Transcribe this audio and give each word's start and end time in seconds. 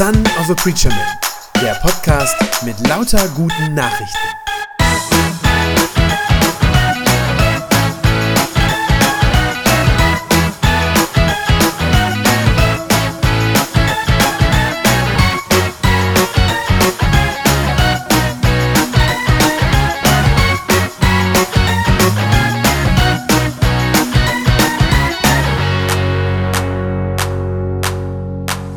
Son 0.00 0.16
of 0.38 0.48
a 0.48 0.54
Preacher 0.54 0.88
Man, 0.88 1.62
der 1.62 1.74
Podcast 1.74 2.34
mit 2.64 2.88
lauter 2.88 3.28
guten 3.36 3.74
Nachrichten. 3.74 4.16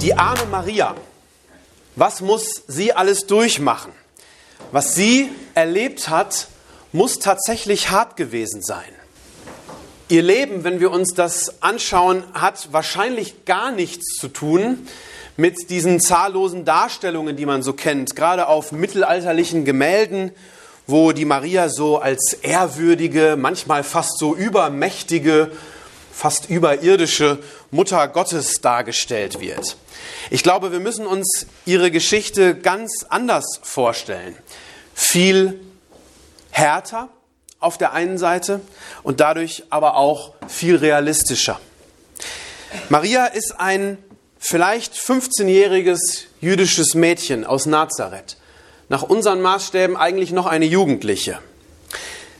Die 0.01 0.13
arme 0.13 0.45
Maria, 0.51 0.93
was 1.95 2.21
muss 2.21 2.63
sie 2.67 2.93
alles 2.93 3.27
durchmachen? 3.27 3.91
Was 4.71 4.95
sie 4.95 5.29
erlebt 5.53 6.09
hat, 6.09 6.47
muss 6.91 7.19
tatsächlich 7.19 7.91
hart 7.91 8.17
gewesen 8.17 8.61
sein. 8.61 8.89
Ihr 10.09 10.21
Leben, 10.21 10.63
wenn 10.63 10.79
wir 10.79 10.91
uns 10.91 11.13
das 11.15 11.61
anschauen, 11.61 12.23
hat 12.33 12.69
wahrscheinlich 12.71 13.45
gar 13.45 13.71
nichts 13.71 14.17
zu 14.19 14.27
tun 14.27 14.87
mit 15.37 15.69
diesen 15.69 15.99
zahllosen 15.99 16.65
Darstellungen, 16.65 17.35
die 17.35 17.45
man 17.45 17.63
so 17.63 17.73
kennt, 17.73 18.15
gerade 18.15 18.47
auf 18.47 18.71
mittelalterlichen 18.71 19.65
Gemälden, 19.65 20.31
wo 20.85 21.11
die 21.11 21.25
Maria 21.25 21.69
so 21.69 21.97
als 21.97 22.33
ehrwürdige, 22.33 23.35
manchmal 23.39 23.83
fast 23.83 24.19
so 24.19 24.35
übermächtige, 24.35 25.51
fast 26.13 26.49
überirdische 26.49 27.39
Mutter 27.71 28.07
Gottes 28.07 28.61
dargestellt 28.61 29.39
wird. 29.39 29.77
Ich 30.29 30.43
glaube, 30.43 30.71
wir 30.71 30.79
müssen 30.79 31.07
uns 31.07 31.47
ihre 31.65 31.91
Geschichte 31.91 32.55
ganz 32.55 33.05
anders 33.09 33.59
vorstellen. 33.63 34.37
Viel 34.93 35.59
härter 36.51 37.09
auf 37.59 37.77
der 37.77 37.93
einen 37.93 38.17
Seite 38.17 38.61
und 39.01 39.19
dadurch 39.19 39.63
aber 39.69 39.95
auch 39.95 40.33
viel 40.47 40.75
realistischer. 40.75 41.59
Maria 42.89 43.25
ist 43.25 43.59
ein 43.59 43.97
vielleicht 44.37 44.93
15-jähriges 44.93 46.25
jüdisches 46.41 46.93
Mädchen 46.93 47.45
aus 47.45 47.65
Nazareth. 47.65 48.37
Nach 48.89 49.01
unseren 49.01 49.41
Maßstäben 49.41 49.97
eigentlich 49.97 50.31
noch 50.31 50.45
eine 50.45 50.65
Jugendliche. 50.65 51.39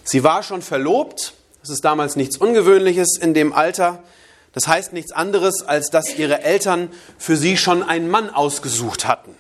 Sie 0.04 0.24
war 0.24 0.44
schon 0.44 0.62
verlobt, 0.62 1.34
das 1.64 1.70
ist 1.70 1.86
damals 1.86 2.18
nichts 2.18 2.36
Ungewöhnliches 2.36 3.18
in 3.18 3.34
dem 3.34 3.54
Alter. 3.54 4.04
Das 4.52 4.68
heißt 4.68 4.92
nichts 4.92 5.14
anderes, 5.14 5.64
als 5.66 5.90
dass 5.90 6.14
ihre 6.14 6.44
Eltern 6.44 6.90
für 7.18 7.38
sie 7.38 7.56
schon 7.56 7.84
einen 7.84 8.10
Mann 8.10 8.30
ausgesucht 8.30 9.08
hatten. 9.08 9.34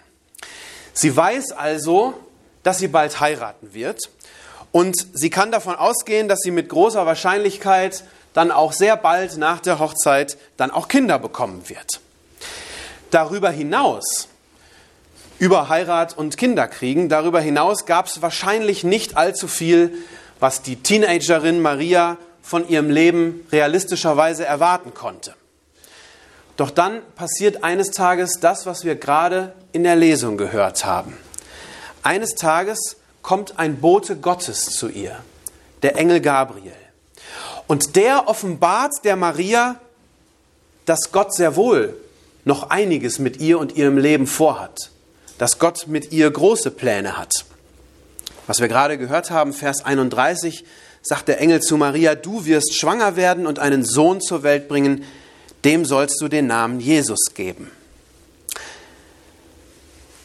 Sie 0.94 1.14
weiß 1.14 1.52
also, 1.52 2.14
dass 2.64 2.78
sie 2.78 2.88
bald 2.88 3.20
heiraten 3.20 3.74
wird 3.74 4.10
und 4.72 4.96
sie 5.12 5.30
kann 5.30 5.52
davon 5.52 5.76
ausgehen, 5.76 6.30
dass 6.30 6.40
sie 6.40 6.52
mit 6.52 6.70
großer 6.70 7.06
Wahrscheinlichkeit 7.06 8.06
dann 8.34 8.52
auch 8.52 8.72
sehr 8.72 8.96
bald 8.96 9.36
nach 9.36 9.60
der 9.60 9.80
Hochzeit 9.80 10.38
dann 10.56 10.72
auch 10.72 10.88
Kinder 10.88 11.20
bekommen 11.20 11.68
wird. 11.68 12.00
Darüber 13.12 13.50
hinaus, 13.50 14.30
über 15.40 15.68
Heirat 15.68 16.18
und 16.18 16.38
Kinderkriegen, 16.38 17.10
darüber 17.10 17.42
hinaus 17.42 17.86
gab 17.86 18.06
es 18.06 18.22
wahrscheinlich 18.22 18.86
nicht 18.86 19.18
allzu 19.18 19.50
viel, 19.50 19.98
was 20.44 20.62
die 20.62 20.76
Teenagerin 20.76 21.62
Maria 21.62 22.18
von 22.42 22.68
ihrem 22.68 22.90
Leben 22.90 23.48
realistischerweise 23.54 24.46
erwarten 24.46 24.94
konnte. 24.94 25.36
Doch 26.58 26.70
dann 26.70 27.02
passiert 27.16 27.64
eines 27.64 27.92
Tages 27.92 28.42
das, 28.42 28.66
was 28.66 28.84
wir 28.84 28.96
gerade 28.96 29.54
in 29.72 29.84
der 29.84 29.96
Lesung 29.96 30.36
gehört 30.36 30.84
haben. 30.84 31.16
Eines 32.02 32.32
Tages 32.32 32.98
kommt 33.22 33.58
ein 33.58 33.78
Bote 33.80 34.18
Gottes 34.18 34.66
zu 34.66 34.90
ihr, 34.90 35.16
der 35.82 35.96
Engel 35.96 36.20
Gabriel. 36.20 36.76
Und 37.68 37.96
der 37.96 38.28
offenbart 38.28 38.92
der 39.06 39.16
Maria, 39.16 39.80
dass 40.86 41.14
Gott 41.14 41.34
sehr 41.34 41.56
wohl 41.56 41.96
noch 42.44 42.70
einiges 42.70 43.18
mit 43.18 43.38
ihr 43.38 43.60
und 43.60 43.78
ihrem 43.78 43.98
Leben 43.98 44.28
vorhat, 44.28 44.92
dass 45.38 45.58
Gott 45.58 45.88
mit 45.88 46.12
ihr 46.12 46.30
große 46.30 46.72
Pläne 46.72 47.18
hat. 47.18 47.32
Was 48.48 48.60
wir 48.60 48.68
gerade 48.68 48.98
gehört 48.98 49.32
haben, 49.32 49.54
Vers 49.54 49.86
31, 49.86 50.66
sagt 51.02 51.28
der 51.28 51.40
Engel 51.40 51.62
zu 51.62 51.78
Maria, 51.78 52.16
du 52.16 52.46
wirst 52.46 52.76
schwanger 52.76 53.16
werden 53.16 53.48
und 53.48 53.60
einen 53.60 53.86
Sohn 53.86 54.22
zur 54.22 54.44
Welt 54.44 54.68
bringen, 54.68 55.04
dem 55.64 55.86
sollst 55.86 56.20
du 56.22 56.28
den 56.28 56.48
Namen 56.48 56.80
Jesus 56.80 57.34
geben. 57.34 57.72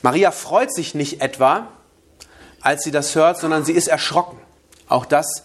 Maria 0.03 0.31
freut 0.31 0.73
sich 0.73 0.95
nicht 0.95 1.21
etwa, 1.21 1.69
als 2.61 2.83
sie 2.83 2.91
das 2.91 3.15
hört, 3.15 3.39
sondern 3.39 3.65
sie 3.65 3.73
ist 3.73 3.89
erschrocken. 3.89 4.39
Auch 4.89 5.05
das 5.05 5.45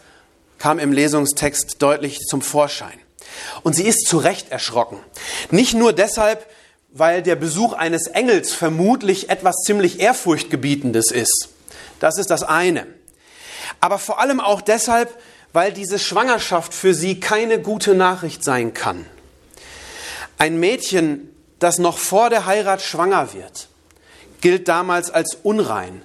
kam 0.58 0.80
im 0.80 0.92
Lesungstext 0.92 1.82
deutlich 1.82 2.20
zum 2.22 2.42
Vorschein. 2.42 2.98
Und 3.64 3.74
sie 3.76 3.84
ist 3.84 4.08
zu 4.08 4.18
Recht 4.18 4.52
erschrocken. 4.52 4.98
Nicht 5.52 5.74
nur 5.74 5.94
deshalb, 5.94 6.48
weil 6.92 7.22
der 7.22 7.36
Besuch 7.36 7.74
eines 7.74 8.08
Engels 8.08 8.54
vermutlich 8.54 9.30
etwas 9.30 9.58
ziemlich 9.66 10.00
Ehrfurchtgebietendes 10.00 11.12
ist. 11.12 11.50
Das 12.04 12.18
ist 12.18 12.32
das 12.32 12.44
eine. 12.44 12.86
Aber 13.80 13.98
vor 13.98 14.20
allem 14.20 14.42
auch 14.42 14.60
deshalb, 14.60 15.18
weil 15.54 15.72
diese 15.72 15.98
Schwangerschaft 15.98 16.74
für 16.74 16.94
sie 16.94 17.22
keine 17.22 17.62
gute 17.62 17.96
Nachricht 17.96 18.44
sein 18.44 18.74
kann. 18.74 19.06
Ein 20.38 20.60
Mädchen, 20.60 21.30
das 21.60 21.78
noch 21.78 21.98
vor 21.98 22.30
der 22.30 22.46
Heirat 22.46 22.82
schwanger 22.82 23.34
wird, 23.34 23.70
gilt 24.42 24.68
damals 24.68 25.12
als 25.12 25.38
unrein 25.44 26.02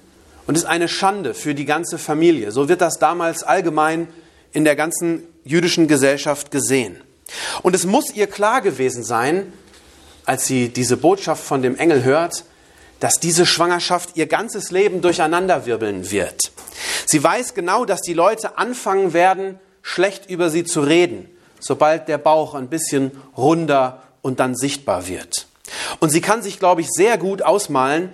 und 0.47 0.55
ist 0.55 0.63
eine 0.63 0.87
Schande 0.87 1.33
für 1.33 1.53
die 1.53 1.65
ganze 1.65 1.97
Familie. 1.97 2.53
So 2.53 2.69
wird 2.69 2.79
das 2.79 2.97
damals 2.99 3.43
allgemein 3.43 4.07
in 4.53 4.63
der 4.63 4.77
ganzen 4.77 5.27
jüdischen 5.43 5.89
Gesellschaft 5.89 6.49
gesehen. 6.49 6.95
Und 7.61 7.75
es 7.75 7.85
muss 7.85 8.15
ihr 8.15 8.27
klar 8.27 8.61
gewesen 8.61 9.03
sein, 9.03 9.51
als 10.23 10.45
sie 10.45 10.69
diese 10.69 10.95
Botschaft 10.95 11.43
von 11.43 11.61
dem 11.61 11.75
Engel 11.75 12.05
hört, 12.05 12.45
dass 12.99 13.15
diese 13.15 13.45
Schwangerschaft 13.45 14.11
ihr 14.15 14.27
ganzes 14.27 14.71
Leben 14.71 15.01
durcheinanderwirbeln 15.01 16.11
wird. 16.11 16.51
Sie 17.05 17.23
weiß 17.23 17.53
genau, 17.53 17.85
dass 17.85 18.01
die 18.01 18.13
Leute 18.13 18.57
anfangen 18.57 19.13
werden, 19.13 19.59
schlecht 19.81 20.29
über 20.29 20.49
sie 20.49 20.63
zu 20.63 20.81
reden, 20.81 21.29
sobald 21.59 22.07
der 22.07 22.17
Bauch 22.17 22.53
ein 22.53 22.67
bisschen 22.67 23.11
runder 23.37 24.03
und 24.21 24.39
dann 24.39 24.55
sichtbar 24.55 25.07
wird. 25.07 25.47
Und 25.99 26.09
sie 26.09 26.21
kann 26.21 26.41
sich, 26.41 26.59
glaube 26.59 26.81
ich, 26.81 26.87
sehr 26.89 27.17
gut 27.17 27.41
ausmalen, 27.41 28.13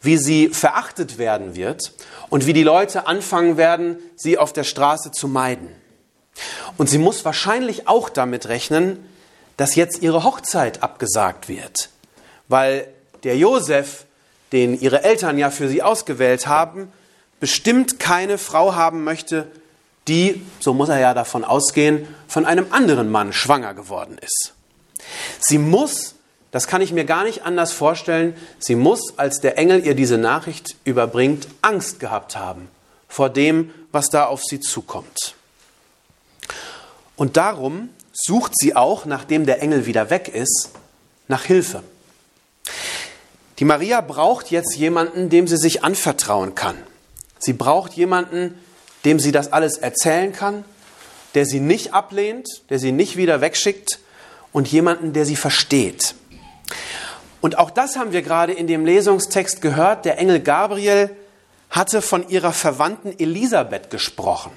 wie 0.00 0.18
sie 0.18 0.48
verachtet 0.48 1.18
werden 1.18 1.56
wird 1.56 1.92
und 2.28 2.46
wie 2.46 2.52
die 2.52 2.62
Leute 2.62 3.06
anfangen 3.06 3.56
werden, 3.56 3.98
sie 4.16 4.38
auf 4.38 4.52
der 4.52 4.64
Straße 4.64 5.10
zu 5.12 5.28
meiden. 5.28 5.68
Und 6.76 6.90
sie 6.90 6.98
muss 6.98 7.24
wahrscheinlich 7.24 7.88
auch 7.88 8.08
damit 8.08 8.48
rechnen, 8.48 9.04
dass 9.56 9.76
jetzt 9.76 10.02
ihre 10.02 10.24
Hochzeit 10.24 10.82
abgesagt 10.82 11.48
wird, 11.48 11.90
weil 12.48 12.88
der 13.22 13.36
Josef 13.36 14.04
den 14.54 14.80
ihre 14.80 15.02
Eltern 15.02 15.36
ja 15.36 15.50
für 15.50 15.68
sie 15.68 15.82
ausgewählt 15.82 16.46
haben, 16.46 16.90
bestimmt 17.40 17.98
keine 17.98 18.38
Frau 18.38 18.74
haben 18.74 19.04
möchte, 19.04 19.48
die, 20.08 20.40
so 20.60 20.72
muss 20.72 20.88
er 20.88 21.00
ja 21.00 21.12
davon 21.12 21.44
ausgehen, 21.44 22.06
von 22.28 22.46
einem 22.46 22.68
anderen 22.70 23.10
Mann 23.10 23.32
schwanger 23.32 23.74
geworden 23.74 24.16
ist. 24.22 24.54
Sie 25.40 25.58
muss, 25.58 26.14
das 26.52 26.68
kann 26.68 26.80
ich 26.82 26.92
mir 26.92 27.04
gar 27.04 27.24
nicht 27.24 27.42
anders 27.42 27.72
vorstellen, 27.72 28.36
sie 28.60 28.76
muss, 28.76 29.18
als 29.18 29.40
der 29.40 29.58
Engel 29.58 29.84
ihr 29.84 29.94
diese 29.94 30.18
Nachricht 30.18 30.76
überbringt, 30.84 31.48
Angst 31.60 32.00
gehabt 32.00 32.36
haben 32.36 32.68
vor 33.08 33.30
dem, 33.30 33.70
was 33.92 34.08
da 34.08 34.26
auf 34.26 34.42
sie 34.44 34.60
zukommt. 34.60 35.34
Und 37.16 37.36
darum 37.36 37.90
sucht 38.12 38.52
sie 38.56 38.76
auch, 38.76 39.04
nachdem 39.04 39.46
der 39.46 39.62
Engel 39.62 39.86
wieder 39.86 40.10
weg 40.10 40.28
ist, 40.28 40.70
nach 41.28 41.44
Hilfe. 41.44 41.82
Die 43.58 43.64
Maria 43.64 44.00
braucht 44.00 44.50
jetzt 44.50 44.76
jemanden, 44.76 45.30
dem 45.30 45.46
sie 45.46 45.56
sich 45.56 45.84
anvertrauen 45.84 46.54
kann. 46.54 46.76
Sie 47.38 47.52
braucht 47.52 47.92
jemanden, 47.92 48.58
dem 49.04 49.20
sie 49.20 49.32
das 49.32 49.52
alles 49.52 49.78
erzählen 49.78 50.32
kann, 50.32 50.64
der 51.34 51.46
sie 51.46 51.60
nicht 51.60 51.94
ablehnt, 51.94 52.48
der 52.70 52.78
sie 52.78 52.92
nicht 52.92 53.16
wieder 53.16 53.40
wegschickt 53.40 54.00
und 54.52 54.70
jemanden, 54.70 55.12
der 55.12 55.26
sie 55.26 55.36
versteht. 55.36 56.14
Und 57.40 57.58
auch 57.58 57.70
das 57.70 57.96
haben 57.96 58.12
wir 58.12 58.22
gerade 58.22 58.52
in 58.52 58.66
dem 58.66 58.86
Lesungstext 58.86 59.60
gehört. 59.60 60.04
Der 60.04 60.18
Engel 60.18 60.40
Gabriel 60.40 61.10
hatte 61.70 62.00
von 62.00 62.28
ihrer 62.28 62.52
Verwandten 62.52 63.18
Elisabeth 63.18 63.90
gesprochen. 63.90 64.52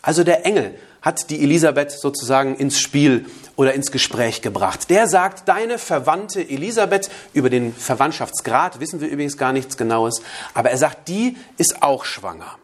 Also 0.00 0.24
der 0.24 0.46
Engel 0.46 0.74
hat 1.02 1.30
die 1.30 1.42
Elisabeth 1.42 1.92
sozusagen 1.92 2.56
ins 2.56 2.80
Spiel 2.80 3.26
oder 3.56 3.74
ins 3.74 3.90
Gespräch 3.90 4.42
gebracht. 4.42 4.90
Der 4.90 5.08
sagt, 5.08 5.48
deine 5.48 5.78
Verwandte 5.78 6.40
Elisabeth, 6.40 7.10
über 7.32 7.50
den 7.50 7.74
Verwandtschaftsgrad 7.74 8.80
wissen 8.80 9.00
wir 9.00 9.08
übrigens 9.08 9.36
gar 9.36 9.52
nichts 9.52 9.76
Genaues, 9.76 10.22
aber 10.54 10.70
er 10.70 10.78
sagt, 10.78 11.08
die 11.08 11.36
ist 11.56 11.82
auch 11.82 12.04
schwanger. 12.04 12.58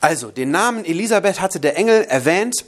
Also, 0.00 0.30
den 0.30 0.50
Namen 0.50 0.84
Elisabeth 0.84 1.40
hatte 1.40 1.58
der 1.58 1.76
Engel 1.76 2.04
erwähnt 2.04 2.64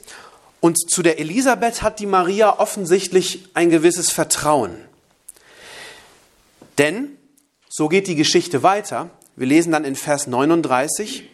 und 0.61 0.91
zu 0.91 1.03
der 1.03 1.19
Elisabeth 1.21 1.83
hat 1.83 2.01
die 2.01 2.07
Maria 2.07 2.59
offensichtlich 2.59 3.49
ein 3.55 3.71
gewisses 3.71 4.11
Vertrauen. 4.11 4.77
Denn, 6.77 7.17
so 7.69 7.89
geht 7.89 8.09
die 8.09 8.17
Geschichte 8.17 8.63
weiter, 8.63 9.11
wir 9.37 9.47
lesen 9.47 9.73
dann 9.73 9.85
in 9.85 9.97
Vers 9.97 10.27
39, 10.27 11.25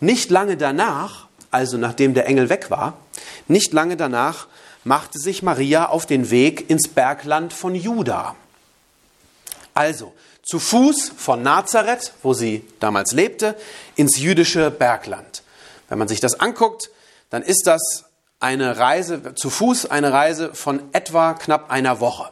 nicht 0.00 0.30
lange 0.30 0.56
danach, 0.56 1.28
also 1.50 1.76
nachdem 1.76 2.14
der 2.14 2.26
Engel 2.26 2.48
weg 2.48 2.70
war, 2.70 2.98
nicht 3.48 3.72
lange 3.72 3.96
danach 3.96 4.46
machte 4.84 5.18
sich 5.18 5.42
Maria 5.42 5.88
auf 5.88 6.06
den 6.06 6.30
Weg 6.30 6.70
ins 6.70 6.88
Bergland 6.88 7.52
von 7.52 7.74
Juda. 7.74 8.36
Also 9.74 10.12
zu 10.42 10.58
Fuß 10.58 11.12
von 11.16 11.42
Nazareth, 11.42 12.12
wo 12.22 12.32
sie 12.34 12.64
damals 12.80 13.12
lebte, 13.12 13.56
ins 13.96 14.18
jüdische 14.18 14.70
Bergland. 14.70 15.42
Wenn 15.88 15.98
man 15.98 16.08
sich 16.08 16.20
das 16.20 16.40
anguckt, 16.40 16.90
dann 17.30 17.42
ist 17.42 17.66
das 17.66 18.04
eine 18.40 18.78
Reise 18.78 19.34
zu 19.34 19.50
Fuß, 19.50 19.86
eine 19.86 20.12
Reise 20.12 20.54
von 20.54 20.82
etwa 20.92 21.34
knapp 21.34 21.70
einer 21.70 22.00
Woche. 22.00 22.30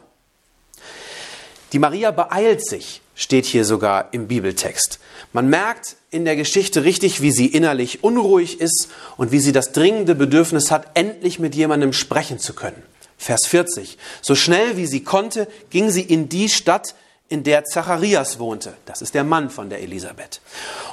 Die 1.71 1.79
Maria 1.79 2.11
beeilt 2.11 2.65
sich, 2.65 3.01
steht 3.15 3.45
hier 3.45 3.65
sogar 3.65 4.09
im 4.11 4.27
Bibeltext. 4.27 4.99
Man 5.33 5.49
merkt 5.49 5.97
in 6.09 6.25
der 6.25 6.35
Geschichte 6.35 6.83
richtig, 6.83 7.21
wie 7.21 7.31
sie 7.31 7.45
innerlich 7.45 8.03
unruhig 8.03 8.59
ist 8.59 8.87
und 9.17 9.31
wie 9.31 9.39
sie 9.39 9.51
das 9.51 9.71
dringende 9.71 10.15
Bedürfnis 10.15 10.71
hat, 10.71 10.87
endlich 10.95 11.37
mit 11.37 11.53
jemandem 11.53 11.93
sprechen 11.93 12.39
zu 12.39 12.53
können. 12.53 12.81
Vers 13.17 13.45
40. 13.45 13.97
So 14.21 14.33
schnell 14.33 14.77
wie 14.77 14.87
sie 14.87 15.03
konnte, 15.03 15.47
ging 15.69 15.91
sie 15.91 16.01
in 16.01 16.29
die 16.29 16.49
Stadt, 16.49 16.95
in 17.27 17.43
der 17.43 17.63
Zacharias 17.65 18.39
wohnte. 18.39 18.73
Das 18.85 19.01
ist 19.01 19.13
der 19.13 19.23
Mann 19.23 19.51
von 19.51 19.69
der 19.69 19.81
Elisabeth. 19.81 20.41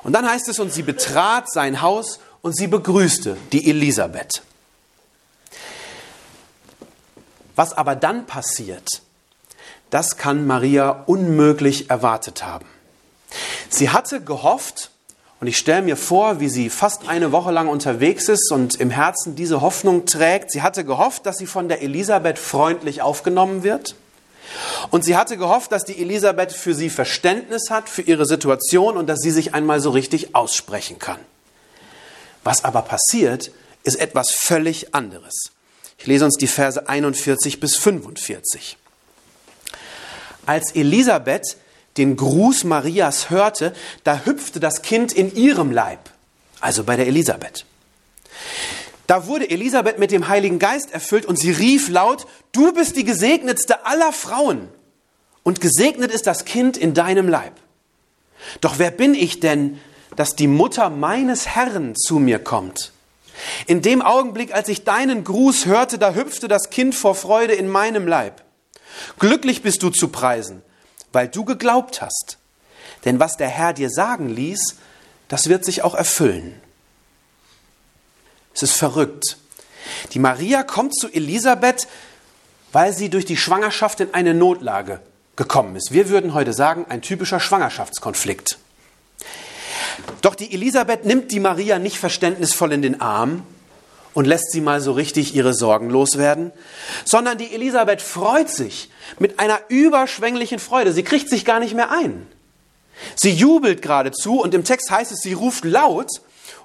Und 0.02 0.12
dann 0.12 0.28
heißt 0.28 0.48
es, 0.48 0.58
und 0.58 0.72
sie 0.72 0.82
betrat 0.82 1.50
sein 1.50 1.80
Haus 1.80 2.18
und 2.42 2.54
sie 2.54 2.66
begrüßte 2.66 3.36
die 3.52 3.70
Elisabeth. 3.70 4.42
Was 7.54 7.72
aber 7.72 7.96
dann 7.96 8.26
passiert, 8.26 9.00
das 9.90 10.16
kann 10.16 10.46
Maria 10.46 11.04
unmöglich 11.06 11.90
erwartet 11.90 12.44
haben. 12.44 12.66
Sie 13.68 13.90
hatte 13.90 14.20
gehofft, 14.20 14.90
und 15.40 15.48
ich 15.48 15.58
stelle 15.58 15.82
mir 15.82 15.96
vor, 15.96 16.40
wie 16.40 16.48
sie 16.48 16.70
fast 16.70 17.08
eine 17.08 17.30
Woche 17.30 17.52
lang 17.52 17.68
unterwegs 17.68 18.28
ist 18.28 18.50
und 18.50 18.76
im 18.76 18.90
Herzen 18.90 19.36
diese 19.36 19.60
Hoffnung 19.60 20.06
trägt. 20.06 20.50
Sie 20.50 20.62
hatte 20.62 20.84
gehofft, 20.84 21.26
dass 21.26 21.36
sie 21.36 21.46
von 21.46 21.68
der 21.68 21.82
Elisabeth 21.82 22.38
freundlich 22.38 23.02
aufgenommen 23.02 23.62
wird. 23.62 23.96
Und 24.90 25.04
sie 25.04 25.16
hatte 25.16 25.36
gehofft, 25.36 25.72
dass 25.72 25.84
die 25.84 26.00
Elisabeth 26.00 26.52
für 26.52 26.74
sie 26.74 26.88
Verständnis 26.88 27.70
hat, 27.70 27.88
für 27.88 28.02
ihre 28.02 28.24
Situation 28.24 28.96
und 28.96 29.08
dass 29.08 29.20
sie 29.20 29.30
sich 29.30 29.54
einmal 29.54 29.80
so 29.80 29.90
richtig 29.90 30.34
aussprechen 30.34 30.98
kann. 30.98 31.18
Was 32.42 32.64
aber 32.64 32.82
passiert, 32.82 33.50
ist 33.82 33.96
etwas 33.96 34.30
völlig 34.30 34.94
anderes. 34.94 35.50
Ich 35.98 36.06
lese 36.06 36.24
uns 36.24 36.36
die 36.36 36.46
Verse 36.46 36.88
41 36.88 37.60
bis 37.60 37.76
45. 37.76 38.78
Als 40.46 40.74
Elisabeth 40.74 41.56
den 41.96 42.16
Gruß 42.16 42.64
Marias 42.64 43.30
hörte, 43.30 43.74
da 44.04 44.22
hüpfte 44.24 44.60
das 44.60 44.82
Kind 44.82 45.12
in 45.12 45.34
ihrem 45.34 45.70
Leib, 45.70 46.00
also 46.60 46.84
bei 46.84 46.96
der 46.96 47.06
Elisabeth. 47.06 47.64
Da 49.06 49.26
wurde 49.26 49.48
Elisabeth 49.48 49.98
mit 49.98 50.10
dem 50.10 50.28
Heiligen 50.28 50.58
Geist 50.58 50.92
erfüllt 50.92 51.26
und 51.26 51.38
sie 51.38 51.52
rief 51.52 51.88
laut, 51.88 52.26
du 52.52 52.72
bist 52.72 52.96
die 52.96 53.04
gesegnetste 53.04 53.86
aller 53.86 54.12
Frauen 54.12 54.68
und 55.42 55.60
gesegnet 55.60 56.10
ist 56.10 56.26
das 56.26 56.44
Kind 56.44 56.76
in 56.76 56.92
deinem 56.92 57.28
Leib. 57.28 57.52
Doch 58.60 58.78
wer 58.78 58.90
bin 58.90 59.14
ich 59.14 59.40
denn, 59.40 59.78
dass 60.16 60.34
die 60.34 60.48
Mutter 60.48 60.90
meines 60.90 61.48
Herrn 61.48 61.94
zu 61.94 62.18
mir 62.18 62.38
kommt? 62.38 62.92
In 63.66 63.82
dem 63.82 64.02
Augenblick, 64.02 64.54
als 64.54 64.68
ich 64.68 64.84
deinen 64.84 65.24
Gruß 65.24 65.66
hörte, 65.66 65.98
da 65.98 66.14
hüpfte 66.14 66.48
das 66.48 66.70
Kind 66.70 66.94
vor 66.94 67.14
Freude 67.14 67.52
in 67.54 67.68
meinem 67.68 68.08
Leib. 68.08 68.42
Glücklich 69.18 69.62
bist 69.62 69.82
du 69.82 69.90
zu 69.90 70.08
preisen, 70.08 70.62
weil 71.12 71.28
du 71.28 71.44
geglaubt 71.44 72.02
hast. 72.02 72.38
Denn 73.04 73.20
was 73.20 73.36
der 73.36 73.48
Herr 73.48 73.72
dir 73.72 73.90
sagen 73.90 74.28
ließ, 74.28 74.76
das 75.28 75.48
wird 75.48 75.64
sich 75.64 75.82
auch 75.82 75.94
erfüllen. 75.94 76.60
Es 78.54 78.62
ist 78.62 78.76
verrückt. 78.76 79.38
Die 80.12 80.18
Maria 80.18 80.62
kommt 80.62 80.94
zu 80.94 81.08
Elisabeth, 81.08 81.86
weil 82.72 82.92
sie 82.92 83.10
durch 83.10 83.24
die 83.24 83.36
Schwangerschaft 83.36 84.00
in 84.00 84.14
eine 84.14 84.34
Notlage 84.34 85.00
gekommen 85.36 85.76
ist. 85.76 85.92
Wir 85.92 86.08
würden 86.08 86.34
heute 86.34 86.52
sagen, 86.52 86.86
ein 86.88 87.02
typischer 87.02 87.40
Schwangerschaftskonflikt. 87.40 88.58
Doch 90.22 90.34
die 90.34 90.52
Elisabeth 90.52 91.04
nimmt 91.04 91.32
die 91.32 91.40
Maria 91.40 91.78
nicht 91.78 91.98
verständnisvoll 91.98 92.72
in 92.72 92.82
den 92.82 93.00
Arm 93.00 93.42
und 94.16 94.24
lässt 94.24 94.50
sie 94.50 94.62
mal 94.62 94.80
so 94.80 94.92
richtig 94.92 95.34
ihre 95.34 95.52
Sorgen 95.52 95.90
loswerden, 95.90 96.50
sondern 97.04 97.36
die 97.36 97.52
Elisabeth 97.52 98.00
freut 98.00 98.48
sich 98.48 98.88
mit 99.18 99.38
einer 99.38 99.60
überschwänglichen 99.68 100.58
Freude. 100.58 100.94
Sie 100.94 101.02
kriegt 101.02 101.28
sich 101.28 101.44
gar 101.44 101.60
nicht 101.60 101.74
mehr 101.74 101.90
ein. 101.90 102.26
Sie 103.14 103.30
jubelt 103.30 103.82
geradezu 103.82 104.40
und 104.40 104.54
im 104.54 104.64
Text 104.64 104.90
heißt 104.90 105.12
es, 105.12 105.18
sie 105.18 105.34
ruft 105.34 105.66
laut 105.66 106.08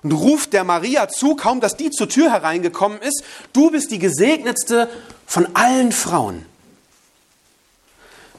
und 0.02 0.14
ruft 0.14 0.54
der 0.54 0.64
Maria 0.64 1.10
zu, 1.10 1.36
kaum 1.36 1.60
dass 1.60 1.76
die 1.76 1.92
zur 1.92 2.08
Tür 2.08 2.32
hereingekommen 2.32 3.02
ist, 3.02 3.22
du 3.52 3.70
bist 3.70 3.92
die 3.92 4.00
gesegnetste 4.00 4.88
von 5.26 5.54
allen 5.54 5.92
Frauen. 5.92 6.46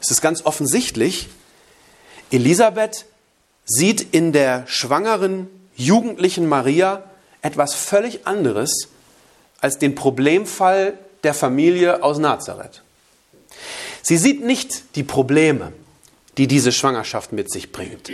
Es 0.00 0.10
ist 0.10 0.22
ganz 0.22 0.46
offensichtlich, 0.46 1.28
Elisabeth 2.30 3.04
sieht 3.66 4.14
in 4.14 4.32
der 4.32 4.66
schwangeren, 4.68 5.48
jugendlichen 5.76 6.48
Maria 6.48 7.04
etwas 7.42 7.74
völlig 7.74 8.26
anderes 8.26 8.88
als 9.62 9.78
den 9.78 9.94
Problemfall 9.94 10.98
der 11.22 11.32
Familie 11.32 12.02
aus 12.02 12.18
Nazareth. 12.18 12.82
Sie 14.02 14.18
sieht 14.18 14.44
nicht 14.44 14.96
die 14.96 15.04
Probleme, 15.04 15.72
die 16.36 16.48
diese 16.48 16.72
Schwangerschaft 16.72 17.32
mit 17.32 17.50
sich 17.50 17.72
bringt, 17.72 18.10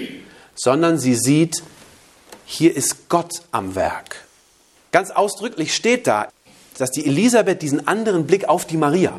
sondern 0.54 0.98
sie 0.98 1.14
sieht, 1.14 1.62
hier 2.44 2.76
ist 2.76 3.08
Gott 3.08 3.42
am 3.50 3.74
Werk. 3.74 4.24
Ganz 4.92 5.10
ausdrücklich 5.10 5.74
steht 5.74 6.06
da, 6.06 6.28
dass 6.76 6.90
die 6.90 7.06
Elisabeth 7.06 7.62
diesen 7.62 7.88
anderen 7.88 8.26
Blick 8.26 8.48
auf 8.48 8.66
die 8.66 8.76
Maria, 8.76 9.18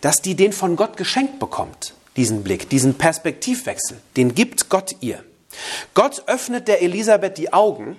dass 0.00 0.20
die 0.22 0.34
den 0.34 0.52
von 0.52 0.76
Gott 0.76 0.96
geschenkt 0.96 1.38
bekommt, 1.38 1.94
diesen 2.16 2.42
Blick, 2.42 2.68
diesen 2.68 2.94
Perspektivwechsel, 2.94 4.00
den 4.16 4.34
gibt 4.34 4.68
Gott 4.68 4.96
ihr. 5.00 5.22
Gott 5.94 6.24
öffnet 6.26 6.66
der 6.66 6.82
Elisabeth 6.82 7.38
die 7.38 7.52
Augen 7.52 7.96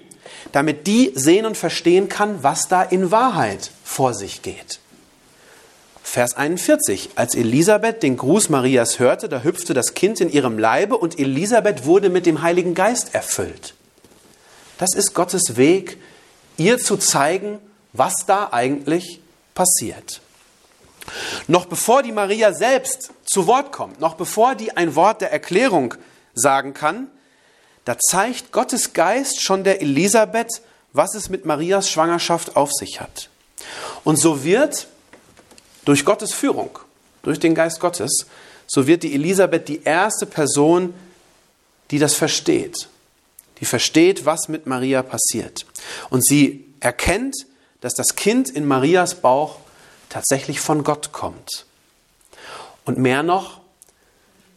damit 0.52 0.88
die 0.88 1.12
sehen 1.16 1.46
und 1.46 1.58
verstehen 1.58 2.10
kann, 2.10 2.44
was 2.44 2.68
da 2.68 2.82
in 2.82 3.12
Wahrheit 3.12 3.72
vor 3.84 4.14
sich 4.14 4.42
geht. 4.42 4.80
Vers 6.04 6.38
41. 6.38 7.10
Als 7.16 7.36
Elisabeth 7.36 8.04
den 8.04 8.16
Gruß 8.16 8.50
Marias 8.50 9.00
hörte, 9.00 9.28
da 9.28 9.42
hüpfte 9.42 9.74
das 9.74 9.96
Kind 9.96 10.22
in 10.22 10.32
ihrem 10.32 10.58
Leibe 10.58 10.98
und 10.98 11.20
Elisabeth 11.20 11.86
wurde 11.86 12.10
mit 12.10 12.26
dem 12.26 12.42
Heiligen 12.42 12.74
Geist 12.74 13.14
erfüllt. 13.14 13.74
Das 14.78 14.94
ist 14.94 15.14
Gottes 15.14 15.58
Weg, 15.58 15.98
ihr 16.58 16.78
zu 16.78 16.98
zeigen, 16.98 17.60
was 17.92 18.26
da 18.28 18.50
eigentlich 18.52 19.20
passiert. 19.54 20.22
Noch 21.48 21.66
bevor 21.66 22.04
die 22.04 22.12
Maria 22.12 22.54
selbst 22.54 23.12
zu 23.26 23.48
Wort 23.48 23.72
kommt, 23.72 24.00
noch 24.00 24.16
bevor 24.16 24.56
die 24.56 24.76
ein 24.76 24.96
Wort 24.96 25.22
der 25.22 25.32
Erklärung 25.32 25.96
sagen 26.34 26.74
kann, 26.74 27.08
da 27.86 27.98
zeigt 27.98 28.52
Gottes 28.52 28.94
Geist 28.94 29.42
schon 29.42 29.64
der 29.64 29.82
Elisabeth, 29.82 30.62
was 30.92 31.14
es 31.16 31.30
mit 31.30 31.46
Marias 31.46 31.90
Schwangerschaft 31.90 32.56
auf 32.56 32.72
sich 32.74 33.00
hat. 33.00 33.30
Und 34.04 34.18
so 34.18 34.44
wird 34.44 34.88
durch 35.86 36.04
Gottes 36.04 36.34
Führung, 36.34 36.80
durch 37.22 37.40
den 37.40 37.54
Geist 37.56 37.80
Gottes, 37.80 38.26
so 38.68 38.88
wird 38.88 39.04
die 39.04 39.14
Elisabeth 39.14 39.68
die 39.68 39.84
erste 39.84 40.26
Person, 40.26 40.94
die 41.92 42.00
das 42.00 42.16
versteht. 42.16 42.90
Die 43.60 43.66
versteht, 43.66 44.26
was 44.26 44.48
mit 44.48 44.66
Maria 44.66 45.04
passiert. 45.04 45.66
Und 46.10 46.26
sie 46.26 46.66
erkennt, 46.80 47.36
dass 47.82 47.94
das 47.94 48.16
Kind 48.16 48.50
in 48.50 48.66
Marias 48.66 49.16
Bauch 49.16 49.58
tatsächlich 50.10 50.60
von 50.60 50.84
Gott 50.84 51.12
kommt. 51.12 51.66
Und 52.84 52.98
mehr 52.98 53.24
noch, 53.24 53.62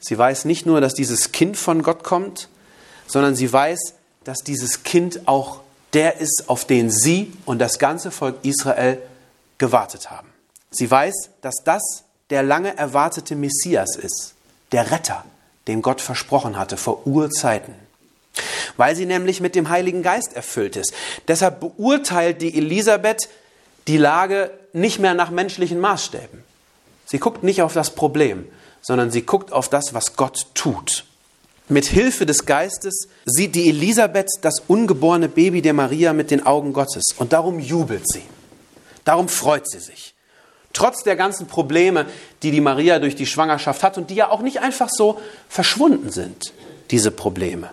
sie 0.01 0.17
weiß 0.17 0.47
nicht 0.47 0.67
nur, 0.67 0.81
dass 0.81 0.95
dieses 0.95 1.33
Kind 1.33 1.57
von 1.57 1.83
Gott 1.83 2.05
kommt, 2.05 2.49
sondern 3.09 3.35
sie 3.35 3.53
weiß, 3.53 3.95
dass 4.23 4.39
dieses 4.39 4.85
Kind 4.85 5.27
auch 5.27 5.61
der 5.95 6.21
ist, 6.21 6.45
auf 6.47 6.65
den 6.65 6.91
sie 6.91 7.33
und 7.45 7.59
das 7.59 7.79
ganze 7.79 8.11
Volk 8.11 8.37
Israel 8.43 8.99
gewartet 9.57 10.11
haben. 10.11 10.29
Sie 10.71 10.89
weiß, 10.89 11.31
dass 11.41 11.57
das 11.65 12.05
der 12.31 12.43
lange 12.43 12.77
erwartete 12.77 13.35
Messias 13.35 13.97
ist, 13.97 14.35
der 14.73 14.91
Retter, 14.91 15.25
den 15.67 15.83
Gott 15.83 16.01
versprochen 16.01 16.59
hatte 16.59 16.77
vor 16.77 17.07
Urzeiten. 17.07 17.75
Weil 18.77 18.95
sie 18.95 19.07
nämlich 19.07 19.41
mit 19.41 19.55
dem 19.55 19.71
Heiligen 19.71 20.03
Geist 20.03 20.35
erfüllt 20.35 20.77
ist. 20.77 20.93
Deshalb 21.27 21.61
beurteilt 21.61 22.43
die 22.43 22.57
Elisabeth 22.57 23.29
die 23.87 23.97
Lage 23.97 24.51
nicht 24.73 24.99
mehr 24.99 25.15
nach 25.15 25.31
menschlichen 25.31 25.81
Maßstäben. 25.81 26.45
Sie 27.07 27.19
guckt 27.19 27.43
nicht 27.43 27.63
auf 27.63 27.73
das 27.73 27.91
Problem, 27.91 28.47
sondern 28.83 29.11
sie 29.11 29.23
guckt 29.23 29.53
auf 29.53 29.71
das, 29.71 29.95
was 29.95 30.17
Gott 30.17 30.47
tut. 30.55 31.05
Mit 31.69 31.85
Hilfe 31.87 32.25
des 32.25 32.47
Geistes 32.47 33.09
sieht 33.27 33.55
die 33.55 33.69
Elisabeth 33.69 34.29
das 34.41 34.61
ungeborene 34.69 35.29
Baby 35.29 35.61
der 35.61 35.75
Maria 35.75 36.15
mit 36.15 36.31
den 36.31 36.47
Augen 36.47 36.73
Gottes 36.73 37.15
und 37.19 37.35
darum 37.35 37.61
jubelt 37.61 38.11
sie. 38.11 38.23
Darum 39.05 39.29
freut 39.29 39.69
sie 39.69 39.79
sich. 39.79 40.15
Trotz 40.73 41.03
der 41.03 41.17
ganzen 41.17 41.47
Probleme, 41.47 42.07
die 42.43 42.51
die 42.51 42.61
Maria 42.61 42.99
durch 42.99 43.17
die 43.17 43.27
Schwangerschaft 43.27 43.83
hat 43.83 43.99
und 43.99 44.11
die 44.11 44.15
ja 44.15 44.31
auch 44.31 44.41
nicht 44.41 44.61
einfach 44.61 44.89
so 44.89 45.21
verschwunden 45.49 46.11
sind, 46.11 46.53
diese 46.91 47.11
Probleme. 47.11 47.71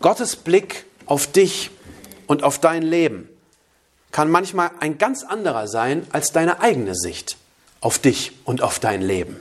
Gottes 0.00 0.36
Blick 0.36 0.84
auf 1.06 1.26
dich 1.26 1.70
und 2.26 2.42
auf 2.42 2.58
dein 2.58 2.82
Leben 2.82 3.28
kann 4.10 4.30
manchmal 4.30 4.70
ein 4.80 4.98
ganz 4.98 5.24
anderer 5.24 5.68
sein 5.68 6.06
als 6.12 6.32
deine 6.32 6.60
eigene 6.60 6.94
Sicht 6.94 7.36
auf 7.80 7.98
dich 7.98 8.32
und 8.44 8.62
auf 8.62 8.78
dein 8.78 9.00
Leben. 9.00 9.40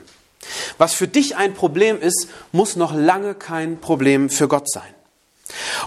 Was 0.78 0.94
für 0.94 1.08
dich 1.08 1.36
ein 1.36 1.54
Problem 1.54 2.00
ist, 2.02 2.28
muss 2.52 2.76
noch 2.76 2.94
lange 2.94 3.36
kein 3.36 3.80
Problem 3.80 4.30
für 4.30 4.48
Gott 4.48 4.70
sein. 4.70 4.94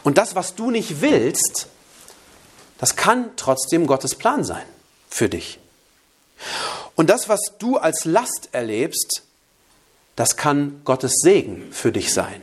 Und 0.02 0.18
das, 0.18 0.34
was 0.34 0.54
du 0.54 0.70
nicht 0.70 1.00
willst, 1.00 1.68
das 2.78 2.96
kann 2.96 3.30
trotzdem 3.36 3.86
Gottes 3.86 4.14
Plan 4.14 4.44
sein 4.44 4.64
für 5.08 5.28
dich. 5.28 5.58
Und 6.94 7.10
das, 7.10 7.28
was 7.28 7.40
du 7.58 7.76
als 7.76 8.04
Last 8.04 8.50
erlebst, 8.52 9.22
das 10.16 10.36
kann 10.36 10.80
Gottes 10.84 11.14
Segen 11.22 11.72
für 11.72 11.92
dich 11.92 12.12
sein. 12.12 12.40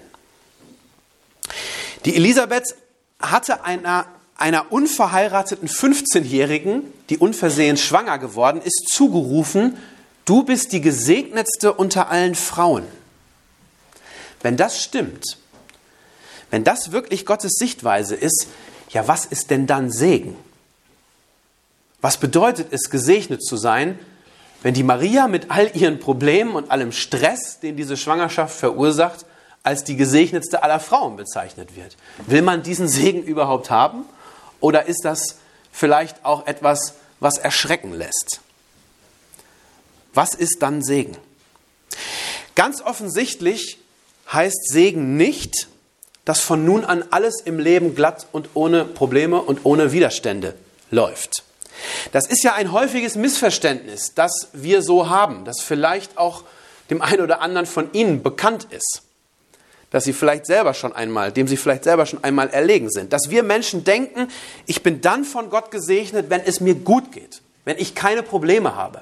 Die 2.05 2.15
Elisabeth 2.15 2.75
hatte 3.19 3.63
einer, 3.63 4.05
einer 4.35 4.71
unverheirateten 4.71 5.69
15-Jährigen, 5.69 6.91
die 7.09 7.17
unversehens 7.17 7.81
schwanger 7.81 8.17
geworden 8.17 8.61
ist, 8.61 8.89
zugerufen, 8.91 9.77
du 10.25 10.43
bist 10.43 10.71
die 10.71 10.81
gesegnetste 10.81 11.73
unter 11.73 12.09
allen 12.09 12.35
Frauen. 12.35 12.85
Wenn 14.41 14.57
das 14.57 14.81
stimmt, 14.81 15.37
wenn 16.49 16.63
das 16.63 16.91
wirklich 16.91 17.25
Gottes 17.25 17.53
Sichtweise 17.53 18.15
ist, 18.15 18.47
ja, 18.89 19.07
was 19.07 19.25
ist 19.25 19.49
denn 19.51 19.67
dann 19.67 19.91
Segen? 19.91 20.35
Was 22.01 22.17
bedeutet 22.17 22.67
es, 22.71 22.89
gesegnet 22.89 23.43
zu 23.43 23.55
sein, 23.55 23.97
wenn 24.63 24.73
die 24.73 24.83
Maria 24.83 25.27
mit 25.27 25.49
all 25.49 25.75
ihren 25.75 25.99
Problemen 25.99 26.55
und 26.55 26.69
allem 26.69 26.91
Stress, 26.91 27.59
den 27.59 27.77
diese 27.77 27.97
Schwangerschaft 27.97 28.55
verursacht, 28.55 29.25
als 29.63 29.83
die 29.83 29.95
gesegnetste 29.95 30.63
aller 30.63 30.79
Frauen 30.79 31.15
bezeichnet 31.15 31.75
wird? 31.75 31.95
Will 32.27 32.41
man 32.41 32.63
diesen 32.63 32.87
Segen 32.87 33.23
überhaupt 33.23 33.69
haben? 33.69 34.05
Oder 34.59 34.85
ist 34.85 35.05
das 35.05 35.37
vielleicht 35.71 36.25
auch 36.25 36.47
etwas, 36.47 36.95
was 37.19 37.37
erschrecken 37.37 37.93
lässt? 37.93 38.41
Was 40.13 40.33
ist 40.33 40.61
dann 40.61 40.83
Segen? 40.83 41.17
Ganz 42.55 42.81
offensichtlich 42.81 43.77
heißt 44.31 44.69
Segen 44.69 45.17
nicht, 45.17 45.67
dass 46.25 46.41
von 46.41 46.65
nun 46.65 46.85
an 46.85 47.03
alles 47.11 47.41
im 47.41 47.59
Leben 47.59 47.95
glatt 47.95 48.27
und 48.31 48.49
ohne 48.53 48.85
Probleme 48.85 49.41
und 49.41 49.61
ohne 49.63 49.91
Widerstände 49.91 50.55
läuft. 50.91 51.43
Das 52.11 52.27
ist 52.27 52.43
ja 52.43 52.53
ein 52.53 52.71
häufiges 52.71 53.15
Missverständnis, 53.15 54.13
das 54.13 54.49
wir 54.53 54.81
so 54.81 55.09
haben, 55.09 55.45
das 55.45 55.61
vielleicht 55.61 56.17
auch 56.17 56.43
dem 56.89 57.01
einen 57.01 57.21
oder 57.21 57.41
anderen 57.41 57.65
von 57.65 57.91
Ihnen 57.93 58.21
bekannt 58.21 58.67
ist, 58.69 59.01
dass 59.89 60.03
Sie 60.03 60.13
vielleicht 60.13 60.45
selber 60.45 60.73
schon 60.73 60.93
einmal, 60.93 61.31
dem 61.31 61.47
Sie 61.47 61.57
vielleicht 61.57 61.85
selber 61.85 62.05
schon 62.05 62.23
einmal 62.23 62.49
erlegen 62.49 62.89
sind, 62.89 63.13
dass 63.13 63.29
wir 63.29 63.43
Menschen 63.43 63.83
denken, 63.83 64.27
ich 64.67 64.83
bin 64.83 65.01
dann 65.01 65.23
von 65.23 65.49
Gott 65.49 65.71
gesegnet, 65.71 66.29
wenn 66.29 66.41
es 66.41 66.59
mir 66.59 66.75
gut 66.75 67.11
geht, 67.11 67.41
wenn 67.65 67.77
ich 67.77 67.95
keine 67.95 68.21
Probleme 68.21 68.75
habe. 68.75 69.01